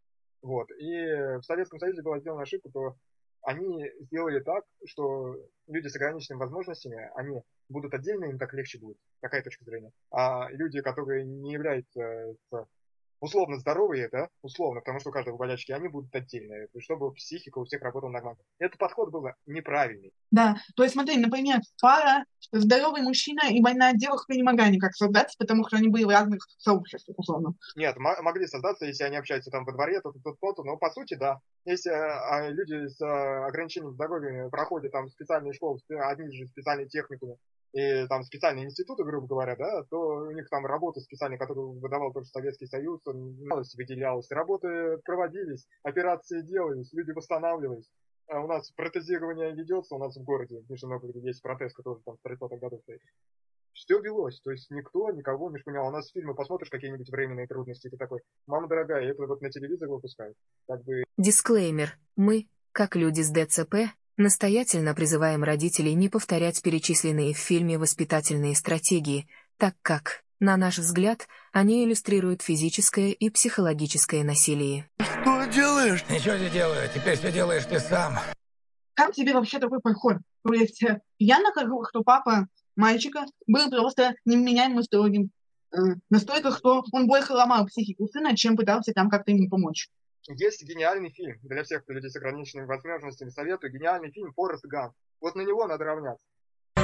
Вот. 0.41 0.69
И 0.71 1.05
в 1.37 1.41
Советском 1.43 1.79
Союзе 1.79 2.01
была 2.01 2.19
сделана 2.19 2.43
ошибка, 2.43 2.69
то 2.71 2.95
они 3.43 3.89
сделали 4.01 4.39
так, 4.39 4.65
что 4.85 5.35
люди 5.67 5.87
с 5.87 5.95
ограниченными 5.95 6.41
возможностями, 6.41 7.09
они 7.15 7.41
будут 7.69 7.93
отдельно, 7.93 8.25
им 8.25 8.37
так 8.37 8.53
легче 8.53 8.79
будет. 8.79 8.97
Такая 9.19 9.43
точка 9.43 9.65
зрения. 9.65 9.91
А 10.11 10.47
люди, 10.51 10.81
которые 10.81 11.25
не 11.25 11.53
являются 11.53 12.35
условно 13.21 13.59
здоровые, 13.59 14.09
да, 14.11 14.27
условно, 14.41 14.81
потому 14.81 14.99
что 14.99 15.09
у 15.09 15.13
каждого 15.13 15.37
болячки, 15.37 15.71
они 15.71 15.87
будут 15.87 16.13
отдельные, 16.13 16.67
чтобы 16.79 17.13
психика 17.13 17.59
у 17.59 17.65
всех 17.65 17.81
работала 17.83 18.09
нормально. 18.09 18.41
Этот 18.59 18.77
подход 18.77 19.11
был 19.11 19.27
неправильный. 19.45 20.11
Да, 20.31 20.57
то 20.75 20.83
есть 20.83 20.93
смотри, 20.93 21.17
например, 21.17 21.59
пара, 21.79 22.25
здоровый 22.51 23.03
мужчина 23.03 23.49
и 23.49 23.61
больная 23.61 23.93
девушка 23.93 24.33
не 24.33 24.43
могли 24.43 24.71
никак 24.71 24.95
создаться, 24.95 25.37
потому 25.37 25.65
что 25.67 25.77
они 25.77 25.87
были 25.87 26.03
в 26.03 26.09
разных 26.09 26.45
сообществах, 26.57 27.17
условно. 27.17 27.53
Нет, 27.75 27.95
могли 27.97 28.47
создаться, 28.47 28.85
если 28.85 29.03
они 29.03 29.17
общаются 29.17 29.51
там 29.51 29.65
во 29.65 29.71
дворе, 29.71 30.01
то 30.01 30.11
то 30.11 30.35
то, 30.39 30.53
то 30.53 30.63
но 30.63 30.77
по 30.77 30.89
сути, 30.89 31.13
да. 31.13 31.39
Если 31.63 31.91
а, 31.91 32.49
люди 32.49 32.87
с 32.87 32.99
а, 33.01 33.45
ограничением 33.45 33.93
здоровья 33.93 34.49
проходят 34.49 34.91
там 34.91 35.09
специальные 35.09 35.53
школы, 35.53 35.79
одни 35.89 36.31
же 36.35 36.47
специальные 36.47 36.87
техникумы, 36.87 37.37
и 37.73 38.05
там 38.07 38.23
специальные 38.23 38.65
институты, 38.65 39.03
грубо 39.03 39.27
говоря, 39.27 39.55
да, 39.55 39.83
то 39.89 39.97
у 39.99 40.31
них 40.31 40.49
там 40.49 40.65
работы 40.65 40.99
специальные, 40.99 41.37
которые 41.39 41.67
выдавал 41.79 42.11
тоже 42.11 42.27
Советский 42.27 42.67
Союз, 42.67 43.01
малость 43.05 43.77
выделялась, 43.77 44.29
работы 44.29 44.97
проводились, 45.05 45.67
операции 45.83 46.41
делались, 46.41 46.91
люди 46.93 47.11
восстанавливались. 47.11 47.89
А 48.27 48.39
у 48.41 48.47
нас 48.47 48.71
протезирование 48.71 49.53
ведется, 49.53 49.95
у 49.95 49.99
нас 49.99 50.15
в 50.15 50.23
городе, 50.23 50.61
в 50.61 50.69
Нижнем 50.69 50.89
Новгороде 50.89 51.19
есть 51.19 51.41
протез, 51.41 51.73
который 51.73 52.01
там 52.05 52.17
в 52.21 52.27
30-х 52.27 52.57
годах 52.57 52.81
стоит. 52.81 53.01
Все 53.73 53.99
велось, 53.99 54.41
то 54.41 54.51
есть 54.51 54.69
никто 54.69 55.09
никого 55.11 55.49
не 55.49 55.57
шпынял. 55.57 55.87
У 55.87 55.91
нас 55.91 56.11
фильмы 56.11 56.35
посмотришь 56.35 56.69
какие-нибудь 56.69 57.09
временные 57.09 57.47
трудности, 57.47 57.89
ты 57.89 57.97
такой, 57.97 58.21
мама 58.47 58.67
дорогая, 58.67 59.09
это 59.09 59.25
вот 59.25 59.41
на 59.41 59.49
телевизор 59.49 59.87
выпускают. 59.87 60.35
Как 60.67 60.83
бы... 60.83 61.03
Дисклеймер. 61.17 61.97
Мы, 62.17 62.49
как 62.73 62.97
люди 62.97 63.21
с 63.21 63.31
ДЦП, 63.31 63.75
Настоятельно 64.21 64.93
призываем 64.93 65.43
родителей 65.43 65.95
не 65.95 66.07
повторять 66.07 66.61
перечисленные 66.61 67.33
в 67.33 67.39
фильме 67.39 67.79
воспитательные 67.79 68.55
стратегии, 68.55 69.27
так 69.57 69.73
как, 69.81 70.23
на 70.39 70.57
наш 70.57 70.77
взгляд, 70.77 71.27
они 71.51 71.83
иллюстрируют 71.83 72.43
физическое 72.43 73.13
и 73.13 73.31
психологическое 73.31 74.23
насилие. 74.23 74.87
Что 74.99 75.45
делаешь? 75.45 76.05
Ничего 76.07 76.35
не 76.35 76.51
делаю, 76.51 76.87
теперь 76.93 77.17
все 77.17 77.31
делаешь 77.31 77.65
ты 77.65 77.79
сам. 77.79 78.19
Как 78.93 79.13
тебе 79.13 79.33
вообще 79.33 79.57
такой 79.57 79.79
подход? 79.79 80.17
То 80.43 80.53
есть 80.53 80.83
э, 80.83 81.01
я 81.17 81.39
нахожу, 81.39 81.83
что 81.89 82.03
папа 82.03 82.47
мальчика 82.75 83.25
был 83.47 83.71
просто 83.71 84.13
неменяемым 84.25 84.83
строгим. 84.83 85.31
Э, 85.73 85.95
настолько, 86.11 86.51
что 86.51 86.83
он 86.91 87.07
больше 87.07 87.33
ломал 87.33 87.65
психику 87.65 88.07
сына, 88.07 88.37
чем 88.37 88.55
пытался 88.55 88.93
там 88.93 89.09
как-то 89.09 89.31
ему 89.31 89.49
помочь. 89.49 89.89
Есть 90.27 90.63
гениальный 90.63 91.09
фильм 91.09 91.39
для 91.41 91.63
всех 91.63 91.87
людей 91.87 92.09
с 92.09 92.15
ограниченными 92.15 92.67
возможностями. 92.67 93.29
Советую 93.29 93.73
гениальный 93.73 94.11
фильм 94.11 94.33
«Форест 94.33 94.65
Гамп». 94.65 94.93
Вот 95.19 95.35
на 95.35 95.41
него 95.41 95.67
надо 95.67 95.83
равняться. 95.85 96.25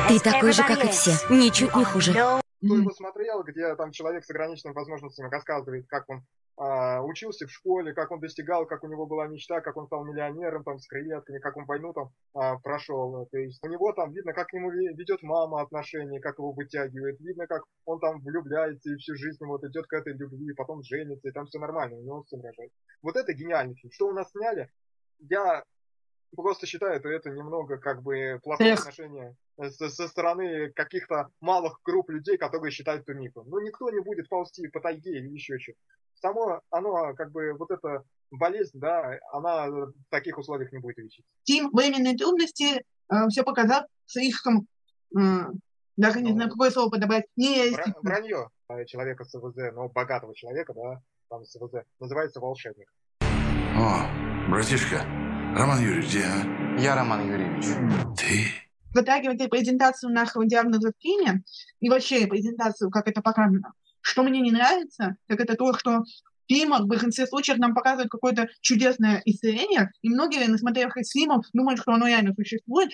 Ты 0.08 0.20
такой 0.20 0.54
же, 0.54 0.64
как 0.64 0.84
и 0.84 0.88
все, 0.90 1.12
ничуть 1.30 1.76
не 1.76 1.84
хуже. 1.84 2.12
Кто 2.12 2.76
его 2.76 2.92
смотрел, 2.92 3.44
где 3.44 3.76
там 3.76 3.92
человек 3.92 4.26
с 4.26 4.30
ограниченными 4.30 4.76
возможностями 4.76 5.30
рассказывает, 5.30 5.88
как 5.88 6.10
он 6.10 6.26
учился 6.58 7.46
в 7.46 7.52
школе, 7.52 7.94
как 7.94 8.12
он 8.12 8.20
достигал, 8.20 8.66
как 8.66 8.84
у 8.84 8.88
него 8.88 9.06
была 9.06 9.28
мечта, 9.28 9.62
как 9.62 9.78
он 9.78 9.86
стал 9.86 10.04
миллионером 10.06 10.64
там 10.64 10.80
с 10.80 10.88
креветками, 10.88 11.40
как 11.40 11.56
он 11.56 11.66
войну 11.66 11.94
там 11.94 12.10
а, 12.34 12.58
прошел. 12.58 13.28
То 13.32 13.38
есть 13.38 13.64
у 13.64 13.70
него 13.70 13.94
там 13.94 14.12
видно, 14.12 14.34
как 14.34 14.52
ему 14.54 14.72
ведет 14.72 15.22
мама 15.22 15.62
отношения, 15.62 16.20
как 16.20 16.40
его 16.40 16.54
вытягивает, 16.54 17.20
видно, 17.20 17.46
как 17.46 17.64
он 17.86 18.00
там 18.00 18.20
влюбляется 18.22 18.92
и 18.92 18.96
всю 18.96 19.16
жизнь 19.16 19.46
вот 19.46 19.64
идет 19.66 19.86
к 19.86 19.94
этой 19.94 20.14
любви, 20.14 20.54
потом 20.54 20.82
женится, 20.82 21.30
и 21.30 21.32
там 21.32 21.46
все 21.46 21.60
нормально, 21.60 21.98
у 21.98 22.02
него 22.04 22.24
сын 22.24 22.42
рожает. 22.42 22.72
Вот 23.04 23.16
это 23.16 23.34
гениальный 23.34 23.76
фильм. 23.76 23.92
Что 23.92 24.08
у 24.08 24.14
нас 24.14 24.32
сняли? 24.32 24.70
Я 25.20 25.64
просто 26.36 26.68
считаю, 26.68 27.00
что 27.00 27.10
это 27.10 27.30
немного 27.30 27.78
как 27.78 28.02
бы 28.04 28.40
плохое 28.44 28.74
Эх. 28.74 28.80
отношение 28.80 29.36
со, 29.70 29.90
со 29.90 30.08
стороны 30.08 30.72
каких-то 30.72 31.30
малых 31.42 31.80
групп 31.84 32.10
людей, 32.10 32.38
которые 32.38 32.72
считают 32.72 33.06
Тунику. 33.06 33.44
Ну, 33.48 33.60
никто 33.60 33.90
не 33.90 34.02
будет 34.02 34.30
ползти 34.30 34.68
по 34.68 34.80
тайге 34.80 35.18
или 35.18 35.30
еще 35.30 35.58
что-то. 35.60 35.80
Само, 36.16 36.62
оно, 36.72 37.14
как 37.14 37.32
бы, 37.32 37.54
вот 37.54 37.72
эта 37.72 38.04
болезнь, 38.32 38.80
да, 38.80 39.20
она 39.32 39.68
в 39.68 39.94
таких 40.10 40.38
условиях 40.38 40.72
не 40.72 40.80
будет 40.80 40.98
лечить. 40.98 41.26
Тим, 41.44 41.70
временные 41.72 42.18
трудности, 42.18 42.84
э, 43.12 43.28
все 43.30 43.44
показал 43.44 43.86
слишком, 44.06 44.68
э, 45.16 45.20
даже 45.96 46.22
не 46.22 46.30
ну, 46.30 46.36
знаю, 46.36 46.50
какое 46.50 46.72
слово 46.72 46.90
подобрать, 46.90 47.26
не 47.36 47.70
Вранье 48.02 48.50
человека 48.86 49.24
с 49.24 49.34
ВЗ, 49.34 49.74
но 49.74 49.90
богатого 49.90 50.36
человека, 50.36 50.74
да, 50.74 51.02
там 51.30 51.46
с 51.46 51.56
ВЗ, 51.56 51.86
называется 52.00 52.40
волшебник. 52.40 52.92
О, 53.22 54.08
братишка, 54.50 55.06
Роман 55.58 55.82
Юрьевич, 55.82 56.10
где, 56.10 56.24
а? 56.24 56.80
Я 56.80 56.94
Роман 56.94 57.32
Юрьевич. 57.32 57.66
Ты? 58.16 58.52
Затрагивая 58.94 59.48
презентацию 59.48 60.14
нашего 60.14 60.46
диагноза 60.46 60.92
в 60.92 61.02
фильме 61.02 61.44
и 61.80 61.90
вообще 61.90 62.28
презентацию, 62.28 62.92
как 62.92 63.08
это 63.08 63.22
показано, 63.24 63.74
что 64.02 64.22
мне 64.22 64.40
не 64.40 64.52
нравится, 64.52 65.16
так 65.26 65.40
это 65.40 65.56
то, 65.56 65.74
что 65.74 66.02
в 66.02 66.06
фильмах 66.48 66.82
в 66.82 66.86
большинстве 66.86 67.26
случаев 67.26 67.58
нам 67.58 67.74
показывают 67.74 68.12
какое-то 68.12 68.50
чудесное 68.62 69.24
исцеление, 69.26 69.92
и 70.04 70.10
многие, 70.10 70.48
насмотрев 70.48 70.96
из 70.96 71.10
фильмов, 71.10 71.48
думают, 71.54 71.80
что 71.80 71.92
оно 71.92 72.08
реально 72.08 72.36
существует. 72.36 72.92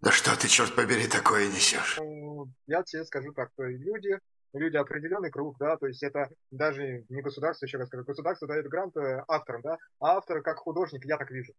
Да 0.00 0.12
что 0.12 0.38
ты, 0.38 0.46
черт 0.46 0.72
побери, 0.76 1.08
такое 1.08 1.48
несешь? 1.48 1.96
Ну, 1.98 2.48
я 2.68 2.84
тебе 2.84 3.04
скажу 3.04 3.32
так, 3.32 3.50
люди 3.58 4.20
люди 4.52 4.76
определенный 4.76 5.30
круг, 5.30 5.56
да, 5.58 5.76
то 5.76 5.86
есть 5.86 6.02
это 6.02 6.28
даже 6.50 7.04
не 7.08 7.22
государство, 7.22 7.66
еще 7.66 7.78
раз 7.78 7.88
скажу, 7.88 8.04
государство 8.04 8.48
дает 8.48 8.66
грант 8.68 8.96
э, 8.96 9.24
авторам, 9.28 9.62
да, 9.62 9.78
а 10.00 10.16
автор 10.16 10.42
как 10.42 10.58
художник, 10.58 11.04
я 11.04 11.16
так 11.16 11.30
вижу. 11.30 11.52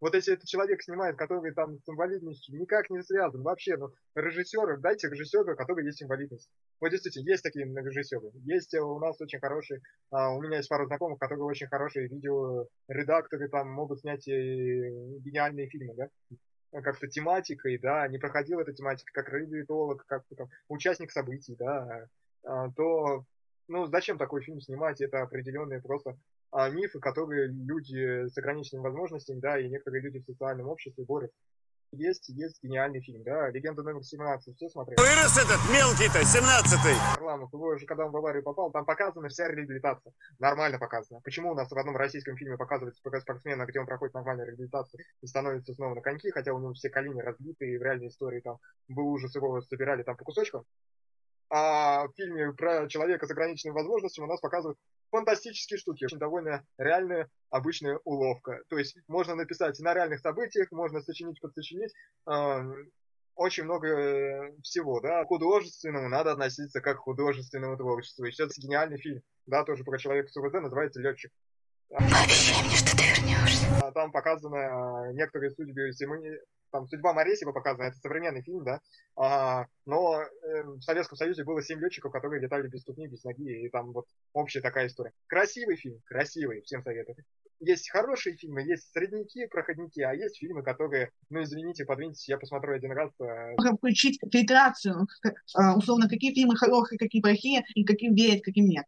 Вот 0.00 0.14
если 0.14 0.34
этот 0.34 0.46
человек 0.46 0.82
снимает, 0.82 1.16
который 1.16 1.54
там 1.54 1.78
с 1.78 1.88
инвалидностью 1.88 2.58
никак 2.60 2.90
не 2.90 3.02
связан 3.02 3.42
вообще, 3.42 3.76
ну, 3.76 3.90
режиссеры, 4.14 4.76
дайте 4.78 5.08
режиссера, 5.08 5.54
который 5.54 5.86
есть 5.86 6.02
инвалидность. 6.02 6.50
Вот 6.80 6.90
действительно, 6.90 7.30
есть 7.30 7.42
такие 7.42 7.64
режиссеры. 7.64 8.30
Есть 8.44 8.74
э, 8.74 8.80
у 8.80 8.98
нас 8.98 9.18
очень 9.20 9.40
хорошие, 9.40 9.80
а, 10.10 10.34
у 10.34 10.42
меня 10.42 10.58
есть 10.58 10.68
пару 10.68 10.86
знакомых, 10.86 11.18
которые 11.18 11.44
очень 11.44 11.68
хорошие 11.68 12.08
видеоредакторы, 12.08 13.48
там 13.48 13.70
могут 13.70 14.00
снять 14.00 14.26
гениальные 14.26 15.68
фильмы, 15.68 15.94
да 15.94 16.08
как-то 16.82 17.06
тематикой, 17.06 17.78
да, 17.78 18.08
не 18.08 18.18
проходил 18.18 18.58
эта 18.58 18.72
тематика 18.72 19.12
как 19.12 19.28
радиолог, 19.28 20.04
как 20.06 20.24
там 20.36 20.48
участник 20.68 21.12
событий, 21.12 21.54
да, 21.56 22.08
то 22.76 23.24
ну, 23.68 23.86
зачем 23.86 24.18
такой 24.18 24.42
фильм 24.42 24.60
снимать? 24.60 25.00
Это 25.00 25.22
определенные 25.22 25.80
просто 25.80 26.16
а, 26.50 26.68
мифы, 26.68 27.00
которые 27.00 27.48
люди 27.48 28.28
с 28.28 28.36
ограниченными 28.36 28.84
возможностями, 28.84 29.40
да, 29.40 29.58
и 29.58 29.68
некоторые 29.68 30.02
люди 30.02 30.20
в 30.20 30.24
социальном 30.24 30.68
обществе 30.68 31.04
борются. 31.04 31.36
Есть, 31.92 32.28
есть 32.28 32.60
гениальный 32.60 33.00
фильм, 33.00 33.22
да, 33.22 33.50
«Легенда 33.50 33.82
номер 33.84 34.00
17», 34.00 34.54
все 34.56 34.68
смотрели? 34.68 34.98
Вырос 34.98 35.38
этот 35.38 35.60
мелкий-то, 35.72 36.22
17-й! 36.22 36.94
Харламов, 37.14 37.52
его 37.52 37.68
уже, 37.68 37.86
когда 37.86 38.06
он 38.06 38.10
в 38.10 38.16
аварию 38.16 38.42
попал, 38.42 38.72
там 38.72 38.84
показана 38.84 39.28
вся 39.28 39.46
реабилитация, 39.46 40.12
нормально 40.40 40.80
показана. 40.80 41.20
Почему 41.20 41.52
у 41.52 41.54
нас 41.54 41.70
в 41.70 41.78
одном 41.78 41.96
российском 41.96 42.36
фильме 42.36 42.56
показывается 42.56 43.00
спортсмена, 43.20 43.64
где 43.64 43.78
он 43.78 43.86
проходит 43.86 44.14
нормальную 44.14 44.48
реабилитацию 44.48 45.04
и 45.22 45.26
становится 45.26 45.72
снова 45.72 45.94
на 45.94 46.00
коньки, 46.00 46.32
хотя 46.32 46.52
у 46.52 46.58
него 46.58 46.72
все 46.72 46.90
колени 46.90 47.20
разбиты, 47.20 47.64
и 47.64 47.78
в 47.78 47.82
реальной 47.82 48.08
истории 48.08 48.40
там 48.40 48.58
был 48.88 49.06
ужас, 49.06 49.34
его 49.36 49.60
собирали 49.60 50.02
там 50.02 50.16
по 50.16 50.24
кусочкам, 50.24 50.64
а 51.56 52.08
в 52.08 52.12
фильме 52.16 52.52
про 52.52 52.88
человека 52.88 53.26
с 53.28 53.30
ограниченными 53.30 53.76
возможностями 53.76 54.24
у 54.24 54.28
нас 54.28 54.40
показывают 54.40 54.76
фантастические 55.12 55.78
штуки, 55.78 56.04
очень 56.04 56.18
довольно 56.18 56.64
реальная 56.78 57.30
обычная 57.48 58.00
уловка. 58.02 58.62
То 58.68 58.76
есть 58.76 58.96
можно 59.06 59.36
написать 59.36 59.78
на 59.78 59.94
реальных 59.94 60.18
событиях, 60.18 60.72
можно 60.72 61.00
сочинить, 61.00 61.40
подсочинить, 61.40 61.94
э, 62.28 62.60
очень 63.36 63.62
много 63.64 63.86
э, 63.86 64.52
всего, 64.62 64.98
да. 65.00 65.22
К 65.22 65.28
художественному 65.28 66.08
надо 66.08 66.32
относиться 66.32 66.80
как 66.80 66.96
к 66.96 67.02
художественному 67.02 67.76
творчеству. 67.76 68.24
И 68.24 68.32
сейчас 68.32 68.58
гениальный 68.58 68.98
фильм, 68.98 69.22
да, 69.46 69.62
тоже 69.62 69.84
про 69.84 69.96
человека 69.96 70.30
с 70.30 70.36
УВД, 70.36 70.54
называется 70.54 71.00
«Летчик». 71.00 71.30
Пообещай 71.88 72.64
мне, 72.64 72.74
что 72.74 72.96
ты 72.96 73.02
вернешься. 73.04 73.92
Там 73.94 74.10
показаны 74.10 74.56
а, 74.56 75.12
некоторые 75.12 75.52
судьбы 75.52 75.92
там 76.74 76.88
«Судьба 76.88 77.12
Моресева» 77.12 77.52
показана, 77.52 77.86
это 77.86 77.98
современный 77.98 78.42
фильм, 78.42 78.64
да, 78.64 78.80
а, 79.14 79.66
но 79.86 80.22
э, 80.22 80.62
в 80.64 80.82
Советском 80.82 81.16
Союзе 81.16 81.44
было 81.44 81.62
семь 81.62 81.78
летчиков, 81.78 82.10
которые 82.10 82.42
летали 82.42 82.66
без 82.66 82.80
ступни, 82.80 83.06
без 83.06 83.22
ноги, 83.22 83.64
и 83.64 83.68
там 83.68 83.92
вот 83.92 84.06
общая 84.32 84.60
такая 84.60 84.88
история. 84.88 85.12
Красивый 85.28 85.76
фильм, 85.76 86.00
красивый, 86.04 86.62
всем 86.62 86.82
советую. 86.82 87.16
Есть 87.60 87.90
хорошие 87.90 88.36
фильмы, 88.36 88.62
есть 88.62 88.90
средники, 88.90 89.46
проходники, 89.46 90.00
а 90.00 90.12
есть 90.14 90.38
фильмы, 90.38 90.64
которые, 90.64 91.12
ну 91.30 91.44
извините, 91.44 91.84
подвиньтесь, 91.84 92.28
я 92.28 92.38
посмотрю 92.38 92.74
один 92.74 92.90
раз. 92.90 93.12
Э... 93.20 93.54
Включить 93.76 94.18
фильтрацию, 94.32 95.06
а, 95.54 95.76
условно, 95.76 96.08
какие 96.08 96.34
фильмы 96.34 96.56
хорошие, 96.56 96.98
какие 96.98 97.22
плохие, 97.22 97.62
и 97.76 97.84
каким 97.84 98.16
верить, 98.16 98.42
каким 98.42 98.64
нет. 98.64 98.84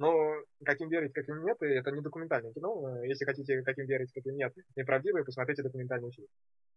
Но 0.00 0.32
каким 0.64 0.88
верить, 0.88 1.12
каким 1.12 1.44
нет, 1.44 1.58
это 1.60 1.90
не 1.90 2.00
документальное 2.00 2.54
кино. 2.54 3.04
Если 3.04 3.26
хотите, 3.26 3.60
каким 3.62 3.84
верить, 3.84 4.10
каким 4.14 4.34
нет, 4.34 4.54
неправдивые, 4.74 5.26
посмотрите 5.26 5.62
документальный 5.62 6.10
фильм. 6.10 6.26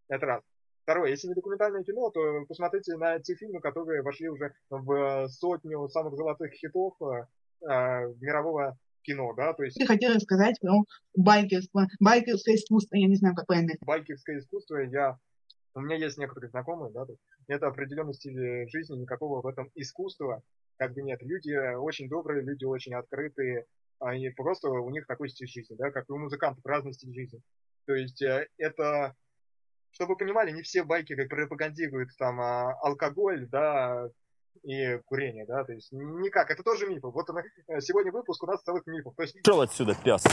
Это 0.09 0.25
раз. 0.25 0.43
Второе, 0.83 1.11
если 1.11 1.29
не 1.29 1.33
документальное 1.33 1.85
кино, 1.85 2.09
то 2.09 2.43
посмотрите 2.49 2.97
на 2.97 3.19
те 3.19 3.35
фильмы, 3.35 3.61
которые 3.61 4.01
вошли 4.01 4.27
уже 4.27 4.53
в 4.69 5.27
сотню 5.29 5.87
самых 5.87 6.15
золотых 6.15 6.51
хитов 6.51 6.95
э, 7.01 7.25
мирового 8.19 8.77
кино, 9.03 9.33
да, 9.37 9.53
то 9.53 9.63
есть... 9.63 9.77
Ты 9.79 9.85
хотел 9.85 10.13
рассказать 10.13 10.59
про 10.59 10.83
байкерство, 11.15 11.87
байкерское 12.01 12.55
искусство, 12.55 12.97
я 12.97 13.07
не 13.07 13.15
знаю, 13.15 13.35
как 13.35 13.47
правильно. 13.47 13.73
Байкерское 13.85 14.39
искусство, 14.39 14.79
я... 14.79 15.17
У 15.75 15.81
меня 15.81 15.95
есть 15.95 16.17
некоторые 16.17 16.49
знакомые, 16.49 16.91
да, 16.91 17.05
это 17.47 17.67
определенный 17.67 18.13
стиль 18.13 18.69
жизни, 18.69 18.97
никакого 18.97 19.41
в 19.41 19.47
этом 19.47 19.71
искусства 19.75 20.43
как 20.77 20.93
бы 20.93 21.01
нет. 21.01 21.21
Люди 21.21 21.55
очень 21.75 22.09
добрые, 22.09 22.43
люди 22.43 22.65
очень 22.65 22.93
открытые, 22.93 23.65
они 23.99 24.29
просто, 24.29 24.69
у 24.69 24.89
них 24.89 25.07
такой 25.07 25.29
стиль 25.29 25.47
жизни, 25.47 25.75
да, 25.75 25.91
как 25.91 26.09
и 26.09 26.13
у 26.13 26.17
музыкантов 26.17 26.65
разный 26.65 26.93
стиль 26.93 27.13
жизни. 27.13 27.41
То 27.85 27.93
есть 27.93 28.21
э, 28.21 28.47
это, 28.57 29.15
чтобы 29.91 30.13
вы 30.13 30.17
понимали, 30.17 30.51
не 30.51 30.61
все 30.61 30.83
байкеры 30.83 31.27
пропагандируют 31.27 32.09
там 32.17 32.39
а, 32.39 32.73
алкоголь, 32.81 33.47
да, 33.47 34.09
и 34.63 34.97
курение, 35.05 35.45
да, 35.45 35.63
то 35.63 35.73
есть 35.73 35.91
никак, 35.91 36.49
это 36.51 36.63
тоже 36.63 36.87
мифы. 36.87 37.07
Вот 37.07 37.27
э, 37.29 37.81
сегодня 37.81 38.11
выпуск 38.11 38.43
у 38.43 38.47
нас 38.47 38.61
целых 38.61 38.85
мифов. 38.87 39.15
То 39.15 39.23
есть... 39.23 39.37
Шел 39.45 39.61
отсюда, 39.61 39.95
пес. 40.03 40.23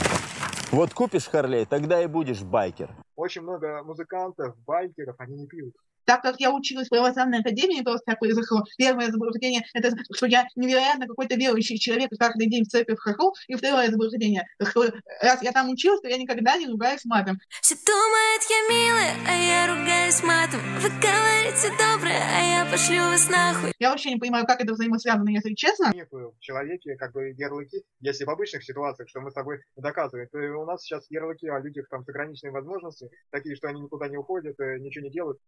Вот 0.73 0.95
купишь 0.95 1.27
Харлей, 1.27 1.67
тогда 1.67 2.01
и 2.01 2.07
будешь 2.07 2.43
байкер. 2.43 2.91
Очень 3.17 3.43
много 3.43 3.83
музыкантов, 3.83 4.57
байкеров, 4.65 5.17
они 5.19 5.37
не 5.37 5.47
пьют 5.49 5.75
так 6.11 6.23
как 6.23 6.41
я 6.41 6.51
училась 6.51 6.89
в 6.89 6.91
православной 6.91 7.39
академии, 7.39 7.83
просто 7.83 8.03
так 8.07 8.19
произошло. 8.19 8.65
Первое 8.77 9.13
заблуждение– 9.13 9.63
это 9.75 9.97
что 10.13 10.27
я 10.27 10.45
невероятно 10.57 11.07
какой-то 11.07 11.37
верующий 11.37 11.79
человек, 11.79 12.11
каждый 12.19 12.49
день 12.49 12.65
в 12.65 12.69
церковь 12.69 12.99
хожу. 12.99 13.33
И 13.47 13.55
второе 13.55 13.93
заблуждение– 13.93 14.45
что 14.71 14.91
раз 15.23 15.41
я 15.41 15.53
там 15.53 15.71
училась, 15.71 16.01
то 16.01 16.09
я 16.09 16.19
никогда 16.19 16.57
не 16.57 16.67
ругаюсь 16.67 17.05
матом. 17.05 17.39
Все 17.63 17.77
думают, 17.87 18.43
я 18.51 18.75
милая, 18.75 19.15
а 19.25 19.33
я 19.37 19.67
ругаюсь 19.69 20.21
матом. 20.25 20.59
Вы 20.81 20.89
говорите 20.89 21.71
доброе, 21.79 22.21
а 22.37 22.43
я 22.43 22.69
пошлю 22.69 23.03
вас 23.05 23.31
нахуй. 23.31 23.73
Я 23.79 23.91
вообще 23.91 24.11
не 24.11 24.19
понимаю, 24.19 24.47
как 24.47 24.61
это 24.61 24.73
взаимосвязано, 24.73 25.29
если 25.29 25.55
честно. 25.55 25.93
В 26.11 26.41
человеке 26.41 26.97
как 26.97 27.13
бы 27.13 27.31
ярлыки, 27.39 27.85
если 28.01 28.25
в 28.25 28.31
обычных 28.31 28.65
ситуациях, 28.65 29.09
что 29.09 29.21
мы 29.21 29.31
с 29.31 29.35
тобой 29.35 29.61
доказываем, 29.77 30.29
то 30.33 30.39
у 30.39 30.65
нас 30.65 30.83
сейчас 30.83 31.07
ярлыки 31.09 31.47
о 31.47 31.61
людях 31.61 31.87
там 31.89 32.05
с 32.05 32.09
ограниченными 32.09 32.55
возможностями, 32.55 33.13
такие, 33.31 33.55
что 33.55 33.69
они 33.69 33.81
никуда 33.81 34.09
не 34.09 34.17
уходят, 34.17 34.59
э, 34.59 34.79
ничего 34.79 35.05
не 35.05 35.13
делают 35.13 35.39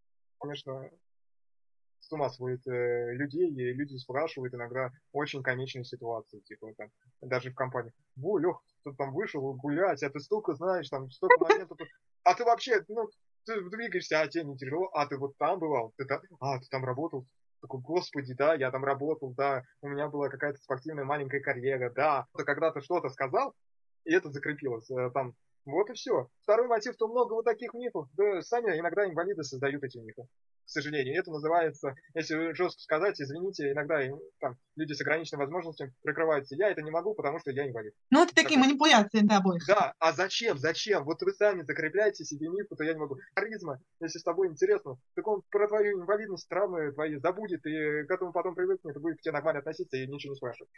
конечно, 0.52 0.90
с 2.00 2.12
ума 2.12 2.28
сводит 2.30 2.66
э, 2.66 3.14
людей, 3.14 3.50
и 3.50 3.72
люди 3.72 3.96
спрашивают 3.96 4.54
иногда 4.54 4.90
очень 5.12 5.42
комичные 5.42 5.84
ситуации, 5.84 6.40
типа 6.40 6.74
там, 6.76 6.90
даже 7.20 7.50
в 7.50 7.54
компании. 7.54 7.92
Во, 8.16 8.38
Лех, 8.38 8.60
ты 8.84 8.92
там 8.94 9.14
вышел 9.14 9.54
гулять, 9.54 10.02
а 10.02 10.10
ты 10.10 10.20
столько 10.20 10.54
знаешь, 10.54 10.88
там 10.88 11.10
столько 11.10 11.42
моментов, 11.44 11.78
а 12.24 12.34
ты 12.34 12.44
вообще, 12.44 12.84
ну, 12.88 13.08
ты 13.44 13.62
двигаешься, 13.70 14.20
а 14.20 14.28
тебе 14.28 14.44
не 14.44 14.56
тяжело, 14.56 14.88
а 14.92 15.06
ты 15.06 15.16
вот 15.16 15.36
там 15.38 15.58
бывал, 15.58 15.92
ты 15.96 16.04
там, 16.04 16.20
а, 16.40 16.58
ты 16.58 16.66
там 16.70 16.84
работал, 16.84 17.26
такой, 17.60 17.80
господи, 17.80 18.34
да, 18.34 18.54
я 18.54 18.70
там 18.70 18.84
работал, 18.84 19.32
да, 19.34 19.62
у 19.80 19.88
меня 19.88 20.08
была 20.08 20.28
какая-то 20.28 20.58
спортивная 20.58 21.04
маленькая 21.04 21.40
карьера, 21.40 21.90
да, 21.90 22.26
ты 22.36 22.44
когда-то 22.44 22.80
что-то 22.80 23.08
сказал, 23.10 23.54
и 24.04 24.12
это 24.12 24.30
закрепилось, 24.30 24.90
э, 24.90 25.10
там, 25.14 25.34
вот 25.64 25.90
и 25.90 25.92
все. 25.94 26.28
Второй 26.42 26.68
мотив, 26.68 26.96
то 26.96 27.08
много 27.08 27.34
вот 27.34 27.44
таких 27.44 27.74
мифов. 27.74 28.08
Да 28.14 28.42
сами 28.42 28.78
иногда 28.78 29.06
инвалиды 29.06 29.42
создают 29.42 29.82
эти 29.82 29.98
мифы 29.98 30.26
сожалению. 30.72 31.18
Это 31.18 31.30
называется, 31.30 31.94
если 32.14 32.52
жестко 32.52 32.80
сказать, 32.80 33.20
извините, 33.20 33.72
иногда 33.72 34.00
там, 34.40 34.56
люди 34.76 34.92
с 34.92 35.00
ограниченными 35.00 35.44
возможностями 35.44 35.92
прикрываются. 36.02 36.56
Я 36.56 36.70
это 36.70 36.82
не 36.82 36.90
могу, 36.90 37.14
потому 37.14 37.38
что 37.38 37.50
я 37.50 37.68
инвалид. 37.68 37.94
Ну, 38.10 38.24
это 38.24 38.34
такие 38.34 38.58
так, 38.58 38.66
манипуляции, 38.66 39.20
да, 39.22 39.40
больше. 39.40 39.66
Да, 39.66 39.94
а 39.98 40.12
зачем, 40.12 40.58
зачем? 40.58 41.04
Вот 41.04 41.22
вы 41.22 41.32
сами 41.32 41.62
закрепляете 41.62 42.24
себе 42.24 42.48
миф, 42.48 42.66
то 42.76 42.84
я 42.84 42.94
не 42.94 42.98
могу. 42.98 43.18
Харизма, 43.34 43.80
если 44.00 44.18
с 44.18 44.22
тобой 44.22 44.48
интересно, 44.48 44.96
так 45.14 45.26
он 45.26 45.42
про 45.50 45.68
твою 45.68 46.00
инвалидность, 46.00 46.48
травмы 46.48 46.92
твои 46.92 47.16
забудет, 47.16 47.64
и 47.66 48.04
к 48.06 48.10
этому 48.10 48.32
потом 48.32 48.54
привыкнет, 48.54 48.96
и 48.96 48.98
будет 48.98 49.18
к 49.18 49.22
тебе 49.22 49.32
нормально 49.32 49.60
относиться 49.60 49.96
и 49.96 50.06
ничего 50.06 50.32
не 50.32 50.36
спрашивать. 50.36 50.70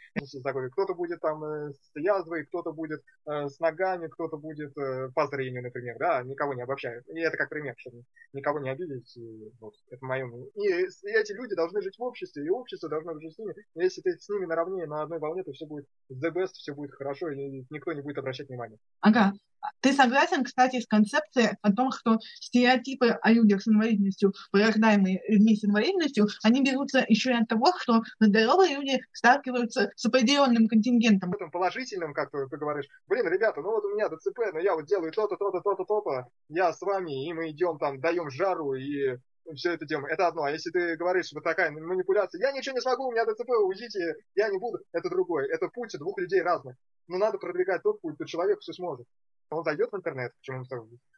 Кто-то 0.71 0.93
будет 0.93 1.19
там 1.21 1.43
э, 1.43 1.73
с 1.73 1.99
язвой, 1.99 2.45
кто-то 2.45 2.71
будет 2.71 3.01
э, 3.25 3.47
с 3.47 3.59
ногами, 3.59 4.07
кто-то 4.07 4.37
будет 4.37 4.77
э, 4.77 5.09
по 5.13 5.27
зрению, 5.27 5.63
например, 5.63 5.97
да, 5.99 6.23
никого 6.23 6.53
не 6.53 6.63
обобщаю. 6.63 7.03
И 7.07 7.19
это 7.19 7.37
как 7.37 7.49
пример, 7.49 7.75
чтобы 7.77 8.03
никого 8.33 8.59
не 8.59 8.69
обидеть. 8.69 9.15
И, 9.17 9.51
вот, 9.59 9.73
это 9.89 10.05
мое 10.05 10.25
мнение. 10.25 10.49
И, 10.55 11.07
эти 11.07 11.33
люди 11.33 11.55
должны 11.55 11.81
жить 11.81 11.97
в 11.97 12.03
обществе, 12.03 12.45
и 12.45 12.49
общество 12.49 12.89
должно 12.89 13.19
жить 13.19 13.35
с 13.35 13.37
ними. 13.37 13.53
И 13.75 13.83
если 13.83 14.01
ты 14.01 14.17
с 14.17 14.29
ними 14.29 14.45
наравне, 14.45 14.85
на 14.85 15.03
одной 15.03 15.19
волне, 15.19 15.43
то 15.43 15.51
все 15.51 15.65
будет 15.65 15.85
the 16.11 16.31
best, 16.31 16.53
все 16.53 16.73
будет 16.73 16.93
хорошо, 16.93 17.29
и 17.29 17.65
никто 17.69 17.93
не 17.93 18.01
будет 18.01 18.17
обращать 18.17 18.49
внимания. 18.49 18.77
Ага. 19.01 19.33
Ты 19.81 19.93
согласен, 19.93 20.43
кстати, 20.43 20.79
с 20.79 20.87
концепцией 20.87 21.57
о 21.63 21.71
том, 21.73 21.91
что 21.91 22.19
стереотипы 22.35 23.17
о 23.21 23.31
людях 23.31 23.63
с 23.63 23.67
инвалидностью, 23.67 24.33
порождаемые 24.51 25.21
людьми 25.27 25.55
с 25.55 25.63
инвалидностью, 25.63 26.27
они 26.43 26.63
берутся 26.63 27.03
еще 27.07 27.31
и 27.31 27.41
от 27.41 27.47
того, 27.47 27.71
что 27.79 28.01
здоровые 28.19 28.75
люди 28.75 28.99
сталкиваются 29.11 29.91
с 29.95 30.05
определенным 30.05 30.67
контингентом. 30.67 31.31
В 31.31 31.35
этом 31.35 31.49
положительном, 31.49 32.13
как 32.13 32.31
ты, 32.31 32.47
ты 32.47 32.57
говоришь, 32.57 32.85
блин, 33.07 33.27
ребята, 33.27 33.61
ну 33.61 33.71
вот 33.71 33.85
у 33.85 33.95
меня 33.95 34.09
ДЦП, 34.09 34.53
но 34.53 34.59
я 34.59 34.75
вот 34.75 34.85
делаю 34.85 35.11
то-то, 35.11 35.35
то-то, 35.35 35.61
то-то, 35.61 35.83
то-то, 35.83 36.27
я 36.49 36.71
с 36.71 36.81
вами, 36.81 37.27
и 37.27 37.33
мы 37.33 37.49
идем 37.49 37.77
там, 37.79 37.99
даем 37.99 38.29
жару, 38.29 38.75
и 38.75 39.17
все 39.55 39.73
это 39.73 39.85
делаем. 39.85 40.07
Это 40.07 40.27
одно. 40.27 40.43
А 40.43 40.51
если 40.51 40.71
ты 40.71 40.95
говоришь, 40.95 41.31
вот 41.33 41.43
такая 41.43 41.71
манипуляция, 41.71 42.41
я 42.41 42.51
ничего 42.51 42.75
не 42.75 42.81
смогу, 42.81 43.07
у 43.07 43.11
меня 43.11 43.25
ДЦП, 43.25 43.49
уйдите, 43.63 44.15
я 44.35 44.49
не 44.49 44.57
буду, 44.57 44.79
это 44.91 45.09
другое. 45.09 45.47
Это 45.47 45.67
путь 45.67 45.95
двух 45.97 46.17
людей 46.19 46.41
разных. 46.41 46.75
Но 47.07 47.17
надо 47.17 47.37
продвигать 47.37 47.83
тот 47.83 48.01
путь, 48.01 48.17
то 48.17 48.25
человек 48.25 48.59
все 48.59 48.73
сможет. 48.73 49.07
Он 49.49 49.63
зайдет 49.63 49.91
в 49.91 49.95
интернет, 49.95 50.33
почему 50.37 50.63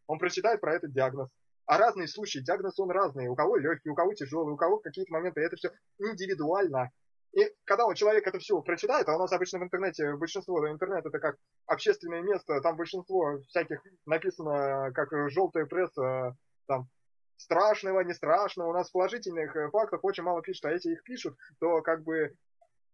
он 0.08 0.20
прочитает 0.20 0.62
про 0.62 0.76
этот 0.76 0.94
диагноз. 0.94 1.30
А 1.66 1.78
разные 1.78 2.08
случаи, 2.08 2.40
диагноз 2.40 2.80
он 2.80 2.92
разный. 2.92 3.28
У 3.28 3.36
кого 3.36 3.58
легкий, 3.58 3.90
у 3.90 3.96
кого 3.96 4.14
тяжелый, 4.14 4.54
у 4.54 4.58
кого 4.58 4.80
какие-то 4.80 5.12
моменты. 5.12 5.42
Это 5.42 5.58
все 5.58 5.70
индивидуально. 6.00 6.92
И 7.34 7.46
когда 7.66 7.86
он, 7.86 7.94
человек 7.94 8.26
это 8.26 8.40
все 8.40 8.62
прочитает, 8.62 9.08
а 9.10 9.16
у 9.16 9.20
нас 9.20 9.34
обычно 9.34 9.60
в 9.60 9.64
интернете, 9.64 10.16
большинство, 10.16 10.66
интернет 10.70 11.06
это 11.06 11.20
как 11.20 11.36
общественное 11.66 12.22
место, 12.22 12.62
там 12.62 12.78
большинство 12.78 13.40
всяких 13.50 13.82
написано, 14.06 14.92
как 14.96 15.10
желтая 15.30 15.66
пресса, 15.66 16.36
там 16.68 16.88
страшного, 17.38 18.02
не 18.02 18.14
страшного. 18.14 18.70
У 18.70 18.74
нас 18.74 18.92
положительных 18.92 19.56
э, 19.56 19.70
фактов 19.70 20.02
очень 20.04 20.24
мало 20.24 20.42
пишут, 20.42 20.66
а 20.66 20.72
если 20.72 20.92
их 20.92 21.04
пишут, 21.04 21.38
то 21.60 21.82
как 21.82 22.04
бы 22.04 22.34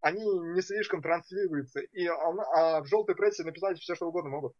они 0.02 0.24
не 0.24 0.62
слишком 0.62 1.02
транслируются. 1.02 1.80
И, 1.80 2.06
а, 2.06 2.16
а 2.16 2.82
в 2.82 2.88
желтой 2.88 3.16
прессе 3.16 3.44
написать 3.44 3.80
все, 3.80 3.96
что 3.96 4.08
угодно 4.08 4.30
могут. 4.30 4.54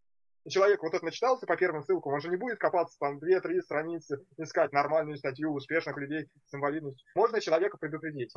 И 0.46 0.50
человек 0.50 0.84
вот 0.84 0.94
это 0.94 1.06
начитался 1.06 1.46
по 1.46 1.56
первым 1.56 1.84
ссылкам, 1.84 2.14
он 2.14 2.22
же 2.22 2.30
не 2.30 2.36
будет 2.36 2.60
копаться 2.60 2.98
там 3.00 3.18
2-3 3.18 3.62
страницы, 3.62 4.26
искать 4.38 4.74
нормальную 4.74 5.18
статью 5.18 5.54
успешных 5.54 5.98
людей 5.98 6.28
с 6.48 6.54
инвалидностью. 6.54 7.06
Можно 7.16 7.40
человека 7.40 7.78
предупредить 7.78 8.34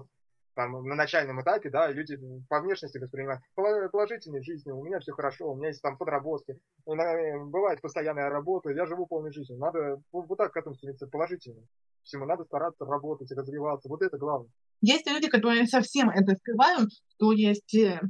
там, 0.57 0.73
на 0.85 0.95
начальном 0.95 1.41
этапе, 1.43 1.69
да, 1.69 1.87
люди 1.89 2.19
по 2.49 2.61
внешности 2.61 2.97
воспринимают 2.97 3.43
положительной 3.55 4.43
жизни, 4.43 4.73
у 4.73 4.83
меня 4.83 4.99
все 5.01 5.13
хорошо, 5.13 5.53
у 5.53 5.55
меня 5.55 5.69
есть 5.69 5.83
там 5.83 5.99
подработки, 5.99 6.59
бывает 6.87 7.83
постоянная 7.83 8.31
работа, 8.31 8.71
я 8.71 8.87
живу 8.87 9.07
полной 9.07 9.33
жизнью. 9.33 9.59
Надо 9.59 10.03
вот 10.13 10.39
так 10.39 10.53
к 10.53 10.57
этому 10.57 10.75
стремиться 10.75 11.07
положительно. 11.07 11.63
Всему 12.05 12.25
надо 12.25 12.45
стараться 12.45 12.87
работать, 12.87 13.31
развиваться. 13.33 13.89
Вот 13.89 14.01
это 14.01 14.17
главное. 14.17 14.49
Есть 14.81 15.07
люди, 15.11 15.29
которые 15.29 15.67
совсем 15.67 16.09
это 16.09 16.35
скрывают, 16.37 16.91
то 17.19 17.33
есть 17.33 17.75
э, 17.75 18.01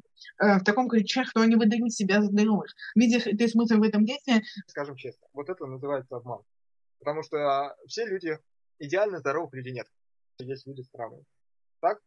э, 0.40 0.58
в 0.58 0.64
таком 0.64 0.88
ключе, 0.88 1.24
что 1.24 1.40
они 1.40 1.56
выдают 1.56 1.92
себя 1.92 2.20
за 2.20 2.28
здоровых. 2.28 2.70
Видишь 2.94 3.24
ты 3.24 3.48
смысл 3.48 3.76
в 3.78 3.82
этом 3.82 4.04
действии? 4.04 4.42
Скажем 4.68 4.96
честно, 4.96 5.26
вот 5.32 5.48
это 5.48 5.66
называется 5.66 6.16
обман. 6.16 6.42
Потому 6.98 7.22
что 7.22 7.74
все 7.86 8.04
люди, 8.06 8.38
идеально 8.78 9.18
здоровых 9.18 9.52
людей 9.54 9.72
нет. 9.72 9.86
Есть 10.38 10.66
люди 10.66 10.82
странные. 10.82 11.24
Так? 11.80 11.98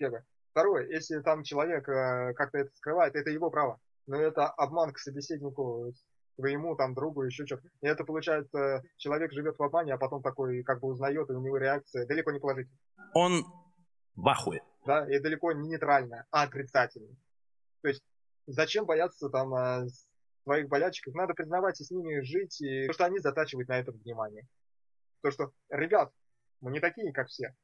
Первое. 0.00 0.24
Второе, 0.52 0.88
если 0.88 1.20
там 1.20 1.42
человек 1.42 1.86
э, 1.86 2.32
как-то 2.32 2.56
это 2.56 2.74
скрывает, 2.74 3.14
это 3.14 3.28
его 3.28 3.50
право. 3.50 3.78
Но 4.06 4.16
это 4.16 4.48
обман 4.48 4.94
к 4.94 4.98
собеседнику, 4.98 5.92
своему 6.36 6.74
там 6.74 6.94
другу, 6.94 7.22
еще 7.22 7.44
что-то. 7.44 7.68
И 7.82 7.86
это 7.86 8.04
получается, 8.04 8.82
человек 8.96 9.30
живет 9.32 9.58
в 9.58 9.62
обмане, 9.62 9.92
а 9.92 9.98
потом 9.98 10.22
такой 10.22 10.62
как 10.62 10.80
бы 10.80 10.88
узнает, 10.88 11.28
и 11.28 11.34
у 11.34 11.40
него 11.40 11.58
реакция 11.58 12.06
далеко 12.06 12.32
не 12.32 12.40
положительная. 12.40 12.80
Он 13.12 13.44
в 14.16 14.26
ахуе. 14.26 14.62
Да, 14.86 15.06
и 15.06 15.20
далеко 15.20 15.52
не 15.52 15.68
нейтральная, 15.68 16.26
а 16.30 16.44
отрицательная. 16.44 17.14
То 17.82 17.88
есть, 17.88 18.02
зачем 18.46 18.86
бояться 18.86 19.28
там 19.28 19.54
э, 19.54 19.86
своих 20.44 20.68
болячек? 20.68 21.14
Надо 21.14 21.34
признавать 21.34 21.78
и 21.78 21.84
с 21.84 21.90
ними 21.90 22.20
жить, 22.20 22.58
и 22.62 22.86
то, 22.86 22.94
что 22.94 23.04
они 23.04 23.18
затачивают 23.18 23.68
на 23.68 23.78
это 23.78 23.92
внимание. 23.92 24.48
То, 25.20 25.30
что, 25.30 25.52
ребят, 25.68 26.10
мы 26.62 26.70
не 26.70 26.80
такие, 26.80 27.12
как 27.12 27.28
все. 27.28 27.54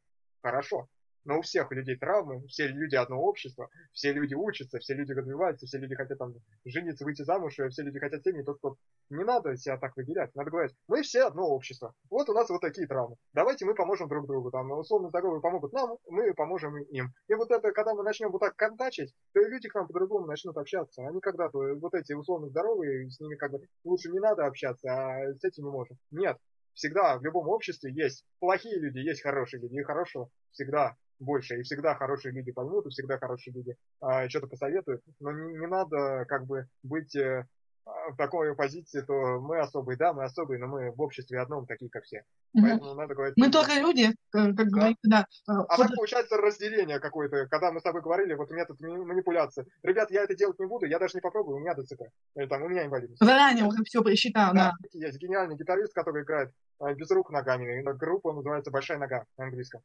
Хорошо 0.42 0.86
но 1.26 1.38
у 1.38 1.42
всех 1.42 1.70
людей 1.72 1.96
травмы, 1.96 2.46
все 2.46 2.68
люди 2.68 2.94
одно 2.94 3.20
общество, 3.20 3.68
все 3.92 4.12
люди 4.12 4.34
учатся, 4.34 4.78
все 4.78 4.94
люди 4.94 5.12
развиваются, 5.12 5.66
все 5.66 5.78
люди 5.78 5.94
хотят 5.94 6.18
там 6.18 6.34
жениться, 6.64 7.04
выйти 7.04 7.22
замуж, 7.22 7.54
все 7.54 7.82
люди 7.82 7.98
хотят 7.98 8.22
семьи, 8.22 8.42
только 8.42 8.74
не 9.10 9.24
надо 9.24 9.56
себя 9.56 9.76
так 9.76 9.96
выделять, 9.96 10.34
надо 10.34 10.50
говорить, 10.50 10.74
мы 10.88 11.02
все 11.02 11.24
одно 11.24 11.46
общество, 11.48 11.94
вот 12.10 12.28
у 12.28 12.32
нас 12.32 12.48
вот 12.48 12.60
такие 12.60 12.86
травмы, 12.86 13.16
давайте 13.34 13.64
мы 13.64 13.74
поможем 13.74 14.08
друг 14.08 14.26
другу, 14.26 14.50
там, 14.50 14.70
условно 14.70 15.08
здоровые 15.08 15.40
помогут 15.40 15.72
нам, 15.72 15.98
мы 16.08 16.32
поможем 16.32 16.78
им. 16.78 17.12
И 17.28 17.34
вот 17.34 17.50
это, 17.50 17.72
когда 17.72 17.94
мы 17.94 18.02
начнем 18.02 18.30
вот 18.30 18.38
так 18.38 18.54
контачить, 18.56 19.12
то 19.34 19.40
и 19.40 19.50
люди 19.50 19.68
к 19.68 19.74
нам 19.74 19.88
по-другому 19.88 20.26
начнут 20.26 20.56
общаться, 20.56 21.06
они 21.06 21.20
когда-то, 21.20 21.58
вот 21.58 21.94
эти 21.94 22.12
условно 22.12 22.48
здоровые, 22.48 23.10
с 23.10 23.18
ними 23.18 23.34
как 23.34 23.50
бы 23.50 23.60
лучше 23.84 24.10
не 24.10 24.20
надо 24.20 24.46
общаться, 24.46 24.88
а 24.88 25.34
с 25.34 25.42
этими 25.42 25.68
можем. 25.68 25.98
Нет, 26.12 26.38
всегда 26.74 27.18
в 27.18 27.24
любом 27.24 27.48
обществе 27.48 27.92
есть 27.92 28.24
плохие 28.38 28.78
люди, 28.78 28.98
есть 28.98 29.22
хорошие 29.22 29.60
люди, 29.60 29.74
и 29.74 29.82
хорошего 29.82 30.30
всегда 30.52 30.96
больше. 31.18 31.58
И 31.58 31.62
всегда 31.62 31.94
хорошие 31.94 32.32
люди 32.32 32.52
поймут, 32.52 32.86
и 32.86 32.90
всегда 32.90 33.18
хорошие 33.18 33.54
люди 33.54 33.76
а, 34.00 34.28
что-то 34.28 34.46
посоветуют. 34.46 35.02
Но 35.20 35.32
не, 35.32 35.58
не 35.58 35.66
надо 35.66 36.24
как 36.28 36.46
бы 36.46 36.66
быть 36.82 37.14
э, 37.16 37.46
а, 37.84 38.10
в 38.10 38.16
такой 38.16 38.54
позиции, 38.54 39.00
то 39.00 39.40
мы 39.40 39.60
особые, 39.60 39.96
да, 39.96 40.12
мы 40.12 40.24
особые, 40.24 40.58
но 40.58 40.66
мы 40.66 40.90
в 40.90 41.00
обществе 41.00 41.40
одном 41.40 41.66
такие, 41.66 41.90
как 41.90 42.04
все. 42.04 42.24
Угу. 42.54 42.62
Поэтому 42.62 42.94
надо 42.94 43.14
говорить... 43.14 43.36
Мы 43.36 43.50
тоже 43.50 43.80
люди, 43.80 44.14
как 44.30 44.54
да? 44.54 44.64
говорится, 44.64 45.08
да. 45.08 45.26
А 45.46 45.54
вот... 45.54 45.76
так 45.76 45.94
получается 45.94 46.36
разделение 46.36 46.98
какое-то, 46.98 47.46
когда 47.46 47.72
мы 47.72 47.80
с 47.80 47.82
тобой 47.82 48.02
говорили, 48.02 48.34
вот 48.34 48.50
метод 48.50 48.80
манипуляции. 48.80 49.66
Ребят, 49.82 50.10
я 50.10 50.24
это 50.24 50.34
делать 50.34 50.58
не 50.58 50.66
буду, 50.66 50.86
я 50.86 50.98
даже 50.98 51.14
не 51.14 51.20
попробую, 51.20 51.56
у 51.56 51.60
меня 51.60 51.74
ДЦП. 51.74 52.02
Или 52.34 52.46
там, 52.46 52.62
у 52.62 52.68
меня 52.68 52.84
инвалидность. 52.84 53.24
Заранее 53.24 53.64
уже 53.64 53.84
все 53.84 54.02
просчитал, 54.02 54.52
да. 54.52 54.72
да. 54.80 54.88
Есть 54.98 55.18
гениальный 55.18 55.56
гитарист, 55.56 55.94
который 55.94 56.24
играет 56.24 56.52
без 56.96 57.10
рук 57.10 57.30
ногами. 57.30 57.82
Группа 57.96 58.32
называется 58.32 58.70
«Большая 58.70 58.98
нога» 58.98 59.24
на 59.38 59.44
английском. 59.44 59.80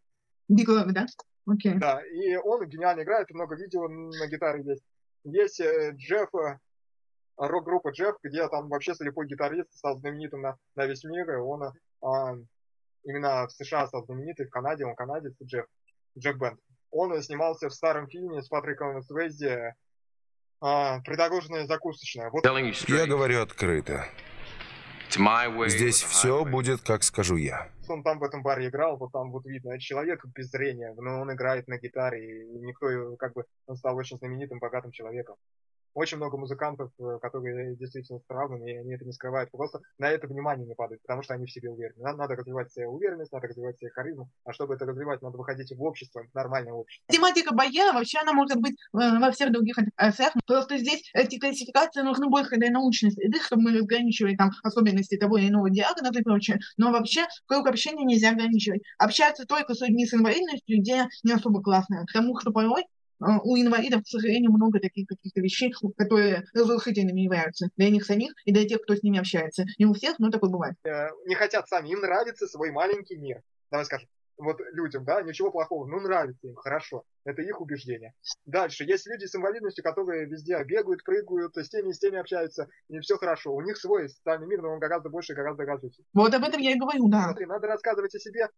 Love, 0.51 0.91
да? 0.91 1.05
Окей. 1.47 1.73
Okay. 1.73 1.79
Да, 1.79 2.01
и 2.05 2.35
он 2.35 2.67
гениально 2.67 3.01
играет, 3.01 3.29
много 3.31 3.55
видео 3.55 3.87
на 3.87 4.27
гитаре 4.27 4.63
есть. 4.63 4.83
Есть 5.23 5.59
э, 5.59 5.91
Джефф 5.95 6.29
э, 6.35 6.57
рок-группа 7.37 7.91
Джефф, 7.91 8.15
где 8.23 8.47
там 8.47 8.69
вообще 8.69 8.93
слепой 8.93 9.27
гитарист 9.27 9.73
стал 9.73 9.97
знаменитым 9.97 10.41
на, 10.41 10.57
на 10.75 10.85
весь 10.85 11.03
мир, 11.03 11.31
и 11.31 11.37
он 11.37 11.63
а, 12.03 12.35
именно 13.03 13.47
в 13.47 13.51
США 13.51 13.87
стал 13.87 14.05
знаменитый, 14.05 14.47
в 14.47 14.49
Канаде, 14.49 14.85
он 14.85 14.95
канадец, 14.95 15.33
Джефф, 15.43 15.65
Джефф 16.17 16.37
Бенд. 16.37 16.59
Он 16.91 17.21
снимался 17.21 17.69
в 17.69 17.73
старом 17.73 18.07
фильме 18.07 18.41
с 18.41 18.49
Патриком 18.49 19.01
Свейзи 19.01 19.73
а, 20.59 20.99
«Придорожная 21.01 21.65
закусочная». 21.65 22.29
Вот. 22.29 22.43
Я 22.87 23.07
говорю 23.07 23.41
открыто. 23.41 24.05
Здесь 25.67 26.01
все 26.03 26.45
будет, 26.45 26.81
как 26.81 27.03
скажу 27.03 27.35
я. 27.37 27.69
Он 27.91 28.03
там 28.03 28.19
в 28.19 28.23
этом 28.23 28.41
баре 28.41 28.67
играл, 28.67 28.97
вот 28.97 29.11
там 29.11 29.31
вот 29.31 29.45
видно, 29.45 29.79
человек 29.79 30.25
без 30.25 30.49
зрения, 30.49 30.93
но 30.97 31.21
он 31.21 31.33
играет 31.33 31.67
на 31.67 31.77
гитаре, 31.77 32.43
и 32.43 32.59
никто, 32.59 33.15
как 33.17 33.33
бы, 33.33 33.45
он 33.67 33.75
стал 33.75 33.95
очень 33.97 34.17
знаменитым, 34.17 34.59
богатым 34.59 34.91
человеком 34.91 35.35
очень 35.93 36.17
много 36.17 36.37
музыкантов, 36.37 36.91
э, 36.99 37.19
которые 37.21 37.75
действительно 37.75 38.19
справны, 38.19 38.69
и 38.69 38.77
они 38.77 38.93
это 38.93 39.05
не 39.05 39.11
скрывают. 39.11 39.51
Просто 39.51 39.79
на 39.97 40.09
это 40.09 40.27
внимание 40.27 40.67
не 40.67 40.75
падает, 40.75 41.01
потому 41.01 41.23
что 41.23 41.33
они 41.33 41.45
в 41.45 41.51
себе 41.51 41.69
уверены. 41.69 42.01
Надо, 42.01 42.17
надо 42.17 42.35
развивать 42.35 42.71
себе 42.71 42.87
уверенность, 42.87 43.31
надо 43.31 43.47
развивать 43.47 43.79
себе 43.79 43.91
харизму, 43.91 44.29
а 44.45 44.53
чтобы 44.53 44.75
это 44.75 44.85
развивать, 44.85 45.21
надо 45.21 45.37
выходить 45.37 45.71
в 45.75 45.81
общество, 45.83 46.23
в 46.23 46.35
нормальное 46.35 46.73
общество. 46.73 47.05
Тематика 47.09 47.53
боя 47.53 47.93
вообще 47.93 48.19
она 48.19 48.33
может 48.33 48.59
быть 48.61 48.73
э, 48.73 49.19
во 49.19 49.31
всех 49.31 49.51
других 49.51 49.77
отраслях. 49.77 50.33
Просто 50.45 50.77
здесь 50.77 51.09
эти 51.13 51.39
классификации 51.39 52.01
нужны 52.01 52.27
больше 52.27 52.57
для 52.57 52.71
научной 52.71 53.11
среды, 53.11 53.39
чтобы 53.39 53.63
мы 53.63 53.77
разграничивали 53.77 54.35
там 54.35 54.51
особенности 54.63 55.17
того 55.17 55.37
или 55.37 55.49
иного 55.49 55.69
диагноза 55.69 56.19
и 56.19 56.23
прочее. 56.23 56.59
Но 56.77 56.91
вообще 56.91 57.25
круг 57.45 57.67
общения 57.67 58.05
нельзя 58.05 58.31
ограничивать. 58.31 58.81
Общаться 58.97 59.45
только 59.45 59.73
с 59.73 59.81
людьми 59.81 60.05
с 60.05 60.13
инвалидностью 60.13 60.77
идея 60.79 61.09
не 61.23 61.33
особо 61.33 61.61
классная, 61.61 62.05
потому 62.05 62.39
что 62.39 62.51
порой 62.51 62.85
у 63.21 63.57
инвалидов, 63.57 64.03
к 64.03 64.07
сожалению, 64.07 64.51
много 64.51 64.79
таких 64.79 65.07
каких-то 65.07 65.41
вещей, 65.41 65.73
которые 65.97 66.43
разрушительными 66.53 67.21
являются 67.21 67.69
для 67.77 67.89
них 67.89 68.05
самих 68.05 68.33
и 68.45 68.51
для 68.51 68.67
тех, 68.67 68.81
кто 68.81 68.95
с 68.95 69.03
ними 69.03 69.19
общается. 69.19 69.65
Не 69.77 69.85
у 69.85 69.93
всех, 69.93 70.19
но 70.19 70.29
такое 70.29 70.49
бывает. 70.49 70.75
Э, 70.83 71.09
не 71.25 71.35
хотят 71.35 71.67
сами, 71.67 71.89
им 71.89 71.99
нравится 71.99 72.47
свой 72.47 72.71
маленький 72.71 73.17
мир. 73.17 73.41
Давай 73.69 73.85
скажем, 73.85 74.09
вот 74.41 74.59
людям, 74.73 75.05
да, 75.05 75.21
ничего 75.21 75.51
плохого, 75.51 75.85
ну 75.85 75.99
нравится 75.99 76.47
им, 76.47 76.55
хорошо, 76.55 77.03
это 77.25 77.41
их 77.41 77.61
убеждение. 77.61 78.13
Дальше, 78.45 78.83
есть 78.83 79.07
люди 79.07 79.25
с 79.25 79.35
инвалидностью, 79.35 79.83
которые 79.83 80.25
везде 80.25 80.61
бегают, 80.63 81.03
прыгают, 81.03 81.55
с 81.55 81.69
теми 81.69 81.89
и 81.89 81.93
с 81.93 81.99
теми 81.99 82.17
общаются, 82.17 82.67
и 82.89 82.99
все 82.99 83.17
хорошо. 83.17 83.53
У 83.53 83.61
них 83.61 83.77
свой 83.77 84.09
социальный 84.09 84.47
мир, 84.47 84.61
но 84.61 84.73
он 84.73 84.79
гораздо 84.79 85.09
больше, 85.09 85.33
гораздо 85.33 85.63
развитый. 85.63 86.05
Вот 86.13 86.33
об 86.33 86.43
этом 86.43 86.59
я 86.59 86.71
и 86.71 86.79
говорю, 86.79 87.07
да. 87.07 87.25
Смотри, 87.25 87.45
надо 87.45 87.67
рассказывать 87.67 88.15
о 88.15 88.19
себе 88.19 88.49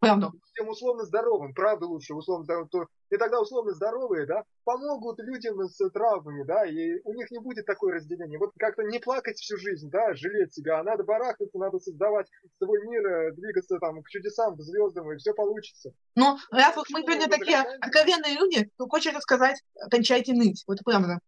правду. 0.00 0.32
Всем 0.52 0.68
условно 0.68 1.04
здоровым, 1.04 1.54
правда 1.54 1.86
лучше, 1.86 2.14
условно 2.14 2.44
здоровым, 2.44 2.68
то, 2.68 2.86
и 3.10 3.16
тогда 3.16 3.40
условно 3.40 3.72
здоровые, 3.72 4.26
да, 4.26 4.42
помогут 4.64 5.20
людям 5.20 5.62
с 5.68 5.90
травмами, 5.90 6.42
да, 6.42 6.66
и 6.66 7.00
у 7.04 7.14
них 7.14 7.30
не 7.30 7.38
будет 7.38 7.66
такое 7.66 7.94
разделение. 7.94 8.38
Вот 8.38 8.52
как-то 8.58 8.82
не 8.82 8.98
плакать 8.98 9.36
всю 9.36 9.56
жизнь, 9.58 9.90
да, 9.90 10.14
жалеть 10.14 10.54
себя, 10.54 10.80
а 10.80 10.82
надо 10.82 11.04
барахтаться, 11.04 11.58
надо 11.58 11.78
создавать 11.78 12.26
свой 12.58 12.80
мир, 12.88 13.06
э, 13.06 13.32
двигаться 13.32 13.78
там 13.78 14.02
к 14.02 14.08
чудесам, 14.08 14.56
к 14.56 14.60
звездам, 14.60 15.12
и 15.12 15.16
все 15.16 15.34
получится. 15.34 15.92
Ну, 16.16 16.36
раз 16.50 16.76
уж 16.76 16.88
мы 16.90 17.02
сегодня 17.02 17.28
такие 17.28 17.58
откровенные 17.58 18.34
люди, 18.34 18.70
то 18.76 18.88
хочется 18.88 19.20
сказать, 19.20 19.62
кончайте 19.90 20.32
ныть, 20.32 20.64
вот 20.66 20.78
правда. 20.84 21.20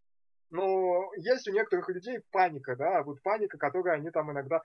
Но 0.50 1.10
есть 1.16 1.48
у 1.48 1.52
некоторых 1.52 1.88
людей 1.88 2.18
паника, 2.30 2.76
да, 2.76 3.02
вот 3.02 3.22
паника, 3.22 3.56
которую 3.56 3.94
они 3.94 4.10
там 4.10 4.30
иногда 4.30 4.60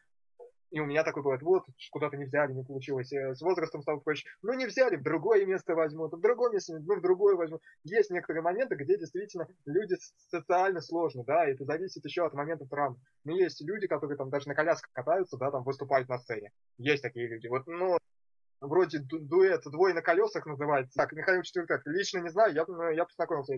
и 0.69 0.79
у 0.79 0.85
меня 0.85 1.03
такой 1.03 1.23
бывает, 1.23 1.41
вот, 1.41 1.63
куда-то 1.91 2.17
не 2.17 2.25
взяли, 2.25 2.53
не 2.53 2.63
получилось. 2.63 3.11
Э, 3.13 3.33
с 3.33 3.41
возрастом 3.41 3.81
стал 3.81 4.01
проще. 4.01 4.27
Ну, 4.41 4.53
не 4.53 4.65
взяли, 4.65 4.97
в 4.97 5.03
другое 5.03 5.45
место 5.45 5.75
возьмут, 5.75 6.13
в 6.13 6.19
другое 6.19 6.51
место, 6.51 6.77
ну, 6.79 6.95
в 6.95 7.01
другое 7.01 7.35
возьмут. 7.35 7.61
Есть 7.83 8.11
некоторые 8.11 8.43
моменты, 8.43 8.75
где 8.75 8.97
действительно 8.97 9.47
люди 9.65 9.95
социально 10.29 10.81
сложно, 10.81 11.23
да, 11.23 11.47
и 11.47 11.53
это 11.53 11.65
зависит 11.65 12.03
еще 12.05 12.25
от 12.25 12.33
момента 12.33 12.65
травм. 12.65 12.99
Но 13.23 13.33
есть 13.33 13.61
люди, 13.61 13.87
которые 13.87 14.17
там 14.17 14.29
даже 14.29 14.47
на 14.47 14.55
колясках 14.55 14.91
катаются, 14.91 15.37
да, 15.37 15.51
там 15.51 15.63
выступают 15.63 16.09
на 16.09 16.17
сцене. 16.17 16.51
Есть 16.77 17.03
такие 17.03 17.27
люди. 17.27 17.47
Вот, 17.47 17.65
ну, 17.67 17.97
вроде 18.59 18.99
ду 18.99 19.19
дуэт 19.19 19.63
«Двое 19.65 19.93
на 19.93 20.01
колесах» 20.01 20.45
называется. 20.45 20.93
Так, 20.95 21.13
Михаил 21.13 21.43
Четвертак, 21.43 21.81
лично 21.85 22.19
не 22.19 22.29
знаю, 22.29 22.53
я, 22.53 22.65
ну, 22.67 22.89
я 22.89 23.05
познакомился. 23.05 23.57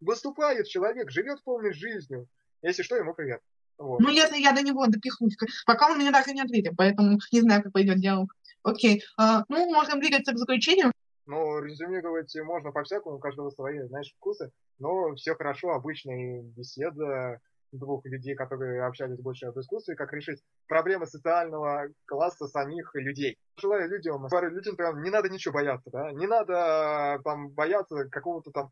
Выступает 0.00 0.66
человек, 0.66 1.10
живет 1.10 1.42
полной 1.44 1.72
жизнью. 1.72 2.28
Если 2.62 2.82
что, 2.82 2.96
ему 2.96 3.14
привет. 3.14 3.40
Вот. 3.78 4.00
Ну, 4.00 4.08
если 4.08 4.38
я 4.38 4.52
до 4.52 4.62
него 4.62 4.86
допихнусь, 4.86 5.36
пока 5.66 5.90
он 5.90 5.98
мне 5.98 6.10
так 6.10 6.26
и 6.28 6.32
не 6.32 6.40
ответил, 6.40 6.72
поэтому 6.76 7.18
не 7.32 7.40
знаю, 7.40 7.62
как 7.62 7.72
пойдет 7.72 8.00
диалог. 8.00 8.34
Окей, 8.62 9.02
а, 9.16 9.44
ну, 9.48 9.72
можем 9.72 10.00
двигаться 10.00 10.32
к 10.32 10.38
заключению. 10.38 10.92
Ну, 11.26 11.60
резюмировать 11.60 12.34
можно 12.44 12.70
по-всякому, 12.72 13.16
у 13.16 13.18
каждого 13.18 13.50
свои, 13.50 13.80
знаешь, 13.82 14.12
вкусы, 14.16 14.50
но 14.78 15.14
все 15.14 15.34
хорошо, 15.34 15.70
обычная 15.72 16.42
беседа 16.42 17.40
двух 17.72 18.04
людей, 18.06 18.34
которые 18.34 18.84
общались 18.84 19.20
больше 19.20 19.46
об 19.46 19.58
искусстве, 19.58 19.96
как 19.96 20.12
решить 20.12 20.42
проблемы 20.68 21.06
социального 21.06 21.88
класса 22.06 22.46
самих 22.46 22.94
людей. 22.94 23.36
Желаю 23.56 23.88
людям, 23.88 24.26
людям 24.30 24.76
прям 24.76 25.02
не 25.02 25.10
надо 25.10 25.28
ничего 25.28 25.54
бояться, 25.54 25.90
да, 25.90 26.12
не 26.12 26.26
надо 26.26 27.20
там 27.24 27.50
бояться 27.50 28.08
какого-то 28.10 28.50
там 28.50 28.70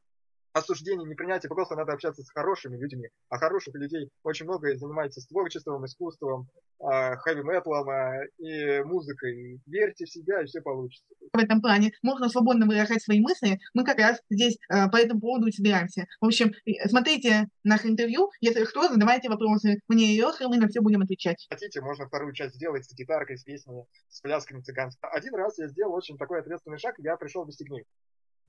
осуждение, 0.55 1.07
непринятие, 1.07 1.51
просто 1.51 1.75
надо 1.75 1.93
общаться 1.93 2.23
с 2.23 2.31
хорошими 2.31 2.77
людьми. 2.77 3.09
А 3.29 3.39
хороших 3.39 3.75
людей 3.75 4.09
очень 4.23 4.47
много 4.47 4.71
и 4.71 4.77
занимается 4.77 5.21
творчеством, 5.29 5.85
искусством, 5.85 6.49
хэви-металом 6.79 7.89
а, 7.89 8.25
и 8.39 8.81
музыкой. 8.83 9.61
Верьте 9.67 10.05
в 10.05 10.11
себя, 10.11 10.43
и 10.43 10.47
все 10.47 10.61
получится. 10.61 11.05
В 11.33 11.39
этом 11.39 11.61
плане 11.61 11.93
можно 12.03 12.29
свободно 12.29 12.67
выражать 12.67 13.03
свои 13.03 13.21
мысли. 13.21 13.59
Мы 13.75 13.85
как 13.85 13.99
раз 13.99 14.21
здесь 14.31 14.59
а, 14.69 14.89
по 14.89 14.97
этому 14.97 15.21
поводу 15.21 15.51
собираемся. 15.51 16.07
В 16.21 16.27
общем, 16.27 16.53
смотрите 16.87 17.49
наше 17.65 17.89
интервью. 17.89 18.31
Если 18.41 18.65
что, 18.65 18.89
задавайте 18.89 19.29
вопросы 19.29 19.81
мне 19.89 20.15
и 20.15 20.21
Лехе, 20.21 20.47
мы 20.49 20.59
на 20.59 20.69
все 20.69 20.81
будем 20.81 21.03
отвечать. 21.03 21.47
Хотите, 21.51 21.81
можно 21.81 22.07
вторую 22.07 22.33
часть 22.33 22.55
сделать 22.55 22.85
с 22.85 22.95
гитаркой, 22.95 23.39
с 23.39 23.45
песнями, 23.45 23.87
с 24.09 24.21
плясками 24.21 24.61
цыганскими. 24.61 25.11
Один 25.13 25.35
раз 25.35 25.59
я 25.59 25.69
сделал 25.69 25.95
очень 25.95 26.17
такой 26.17 26.41
ответственный 26.41 26.79
шаг, 26.79 26.95
я 26.99 27.17
пришел 27.17 27.45
в 27.45 27.53
Стигнив. 27.53 27.85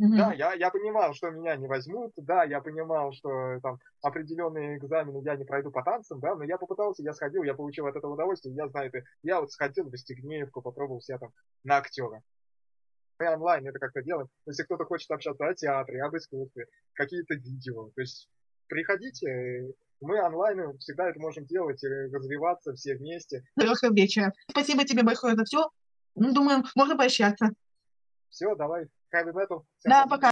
Mm-hmm. 0.01 0.17
Да, 0.17 0.33
я, 0.33 0.53
я 0.53 0.69
понимал, 0.71 1.13
что 1.13 1.29
меня 1.29 1.55
не 1.55 1.67
возьмут, 1.67 2.11
да, 2.17 2.43
я 2.43 2.59
понимал, 2.59 3.13
что 3.13 3.59
там 3.61 3.79
определенные 4.01 4.77
экзамены 4.77 5.21
я 5.23 5.37
не 5.37 5.45
пройду 5.45 5.71
по 5.71 5.83
танцам, 5.83 6.19
да, 6.19 6.35
но 6.35 6.43
я 6.43 6.57
попытался, 6.57 7.01
я 7.01 7.13
сходил, 7.13 7.43
я 7.43 7.53
получил 7.53 7.87
от 7.87 7.95
этого 7.95 8.13
удовольствие, 8.13 8.55
я 8.55 8.67
знаю 8.67 8.89
это. 8.89 9.05
Я 9.23 9.39
вот 9.39 9.51
сходил 9.51 9.89
в 9.89 9.95
Стегнеевку, 9.95 10.61
попробовал 10.61 10.99
себя 10.99 11.17
там 11.17 11.29
на 11.63 11.77
актера. 11.77 12.21
Мы 13.19 13.33
онлайн 13.33 13.65
это 13.67 13.79
как-то 13.79 14.01
делаем. 14.01 14.27
Если 14.45 14.63
кто-то 14.63 14.83
хочет 14.83 15.09
общаться 15.11 15.47
о 15.47 15.53
театре, 15.53 16.03
об 16.03 16.15
искусстве, 16.17 16.65
какие-то 16.93 17.35
видео, 17.35 17.89
то 17.95 18.01
есть 18.01 18.29
приходите, 18.67 19.73
мы 20.01 20.21
онлайн 20.21 20.77
всегда 20.79 21.09
это 21.09 21.21
можем 21.21 21.45
делать, 21.45 21.81
развиваться 21.83 22.73
все 22.73 22.97
вместе. 22.97 23.43
Хорошего 23.57 23.93
вечера. 23.93 24.33
Спасибо 24.49 24.83
тебе 24.83 25.03
большое 25.03 25.35
за 25.35 25.45
все. 25.45 25.69
Ну, 26.15 26.33
думаю, 26.33 26.63
можно 26.75 26.97
пообщаться. 26.97 27.51
Все, 28.29 28.53
давай. 28.55 28.87
Heavy 29.15 29.31
Metal. 29.33 29.63
Да, 29.85 30.05
пока. 30.07 30.17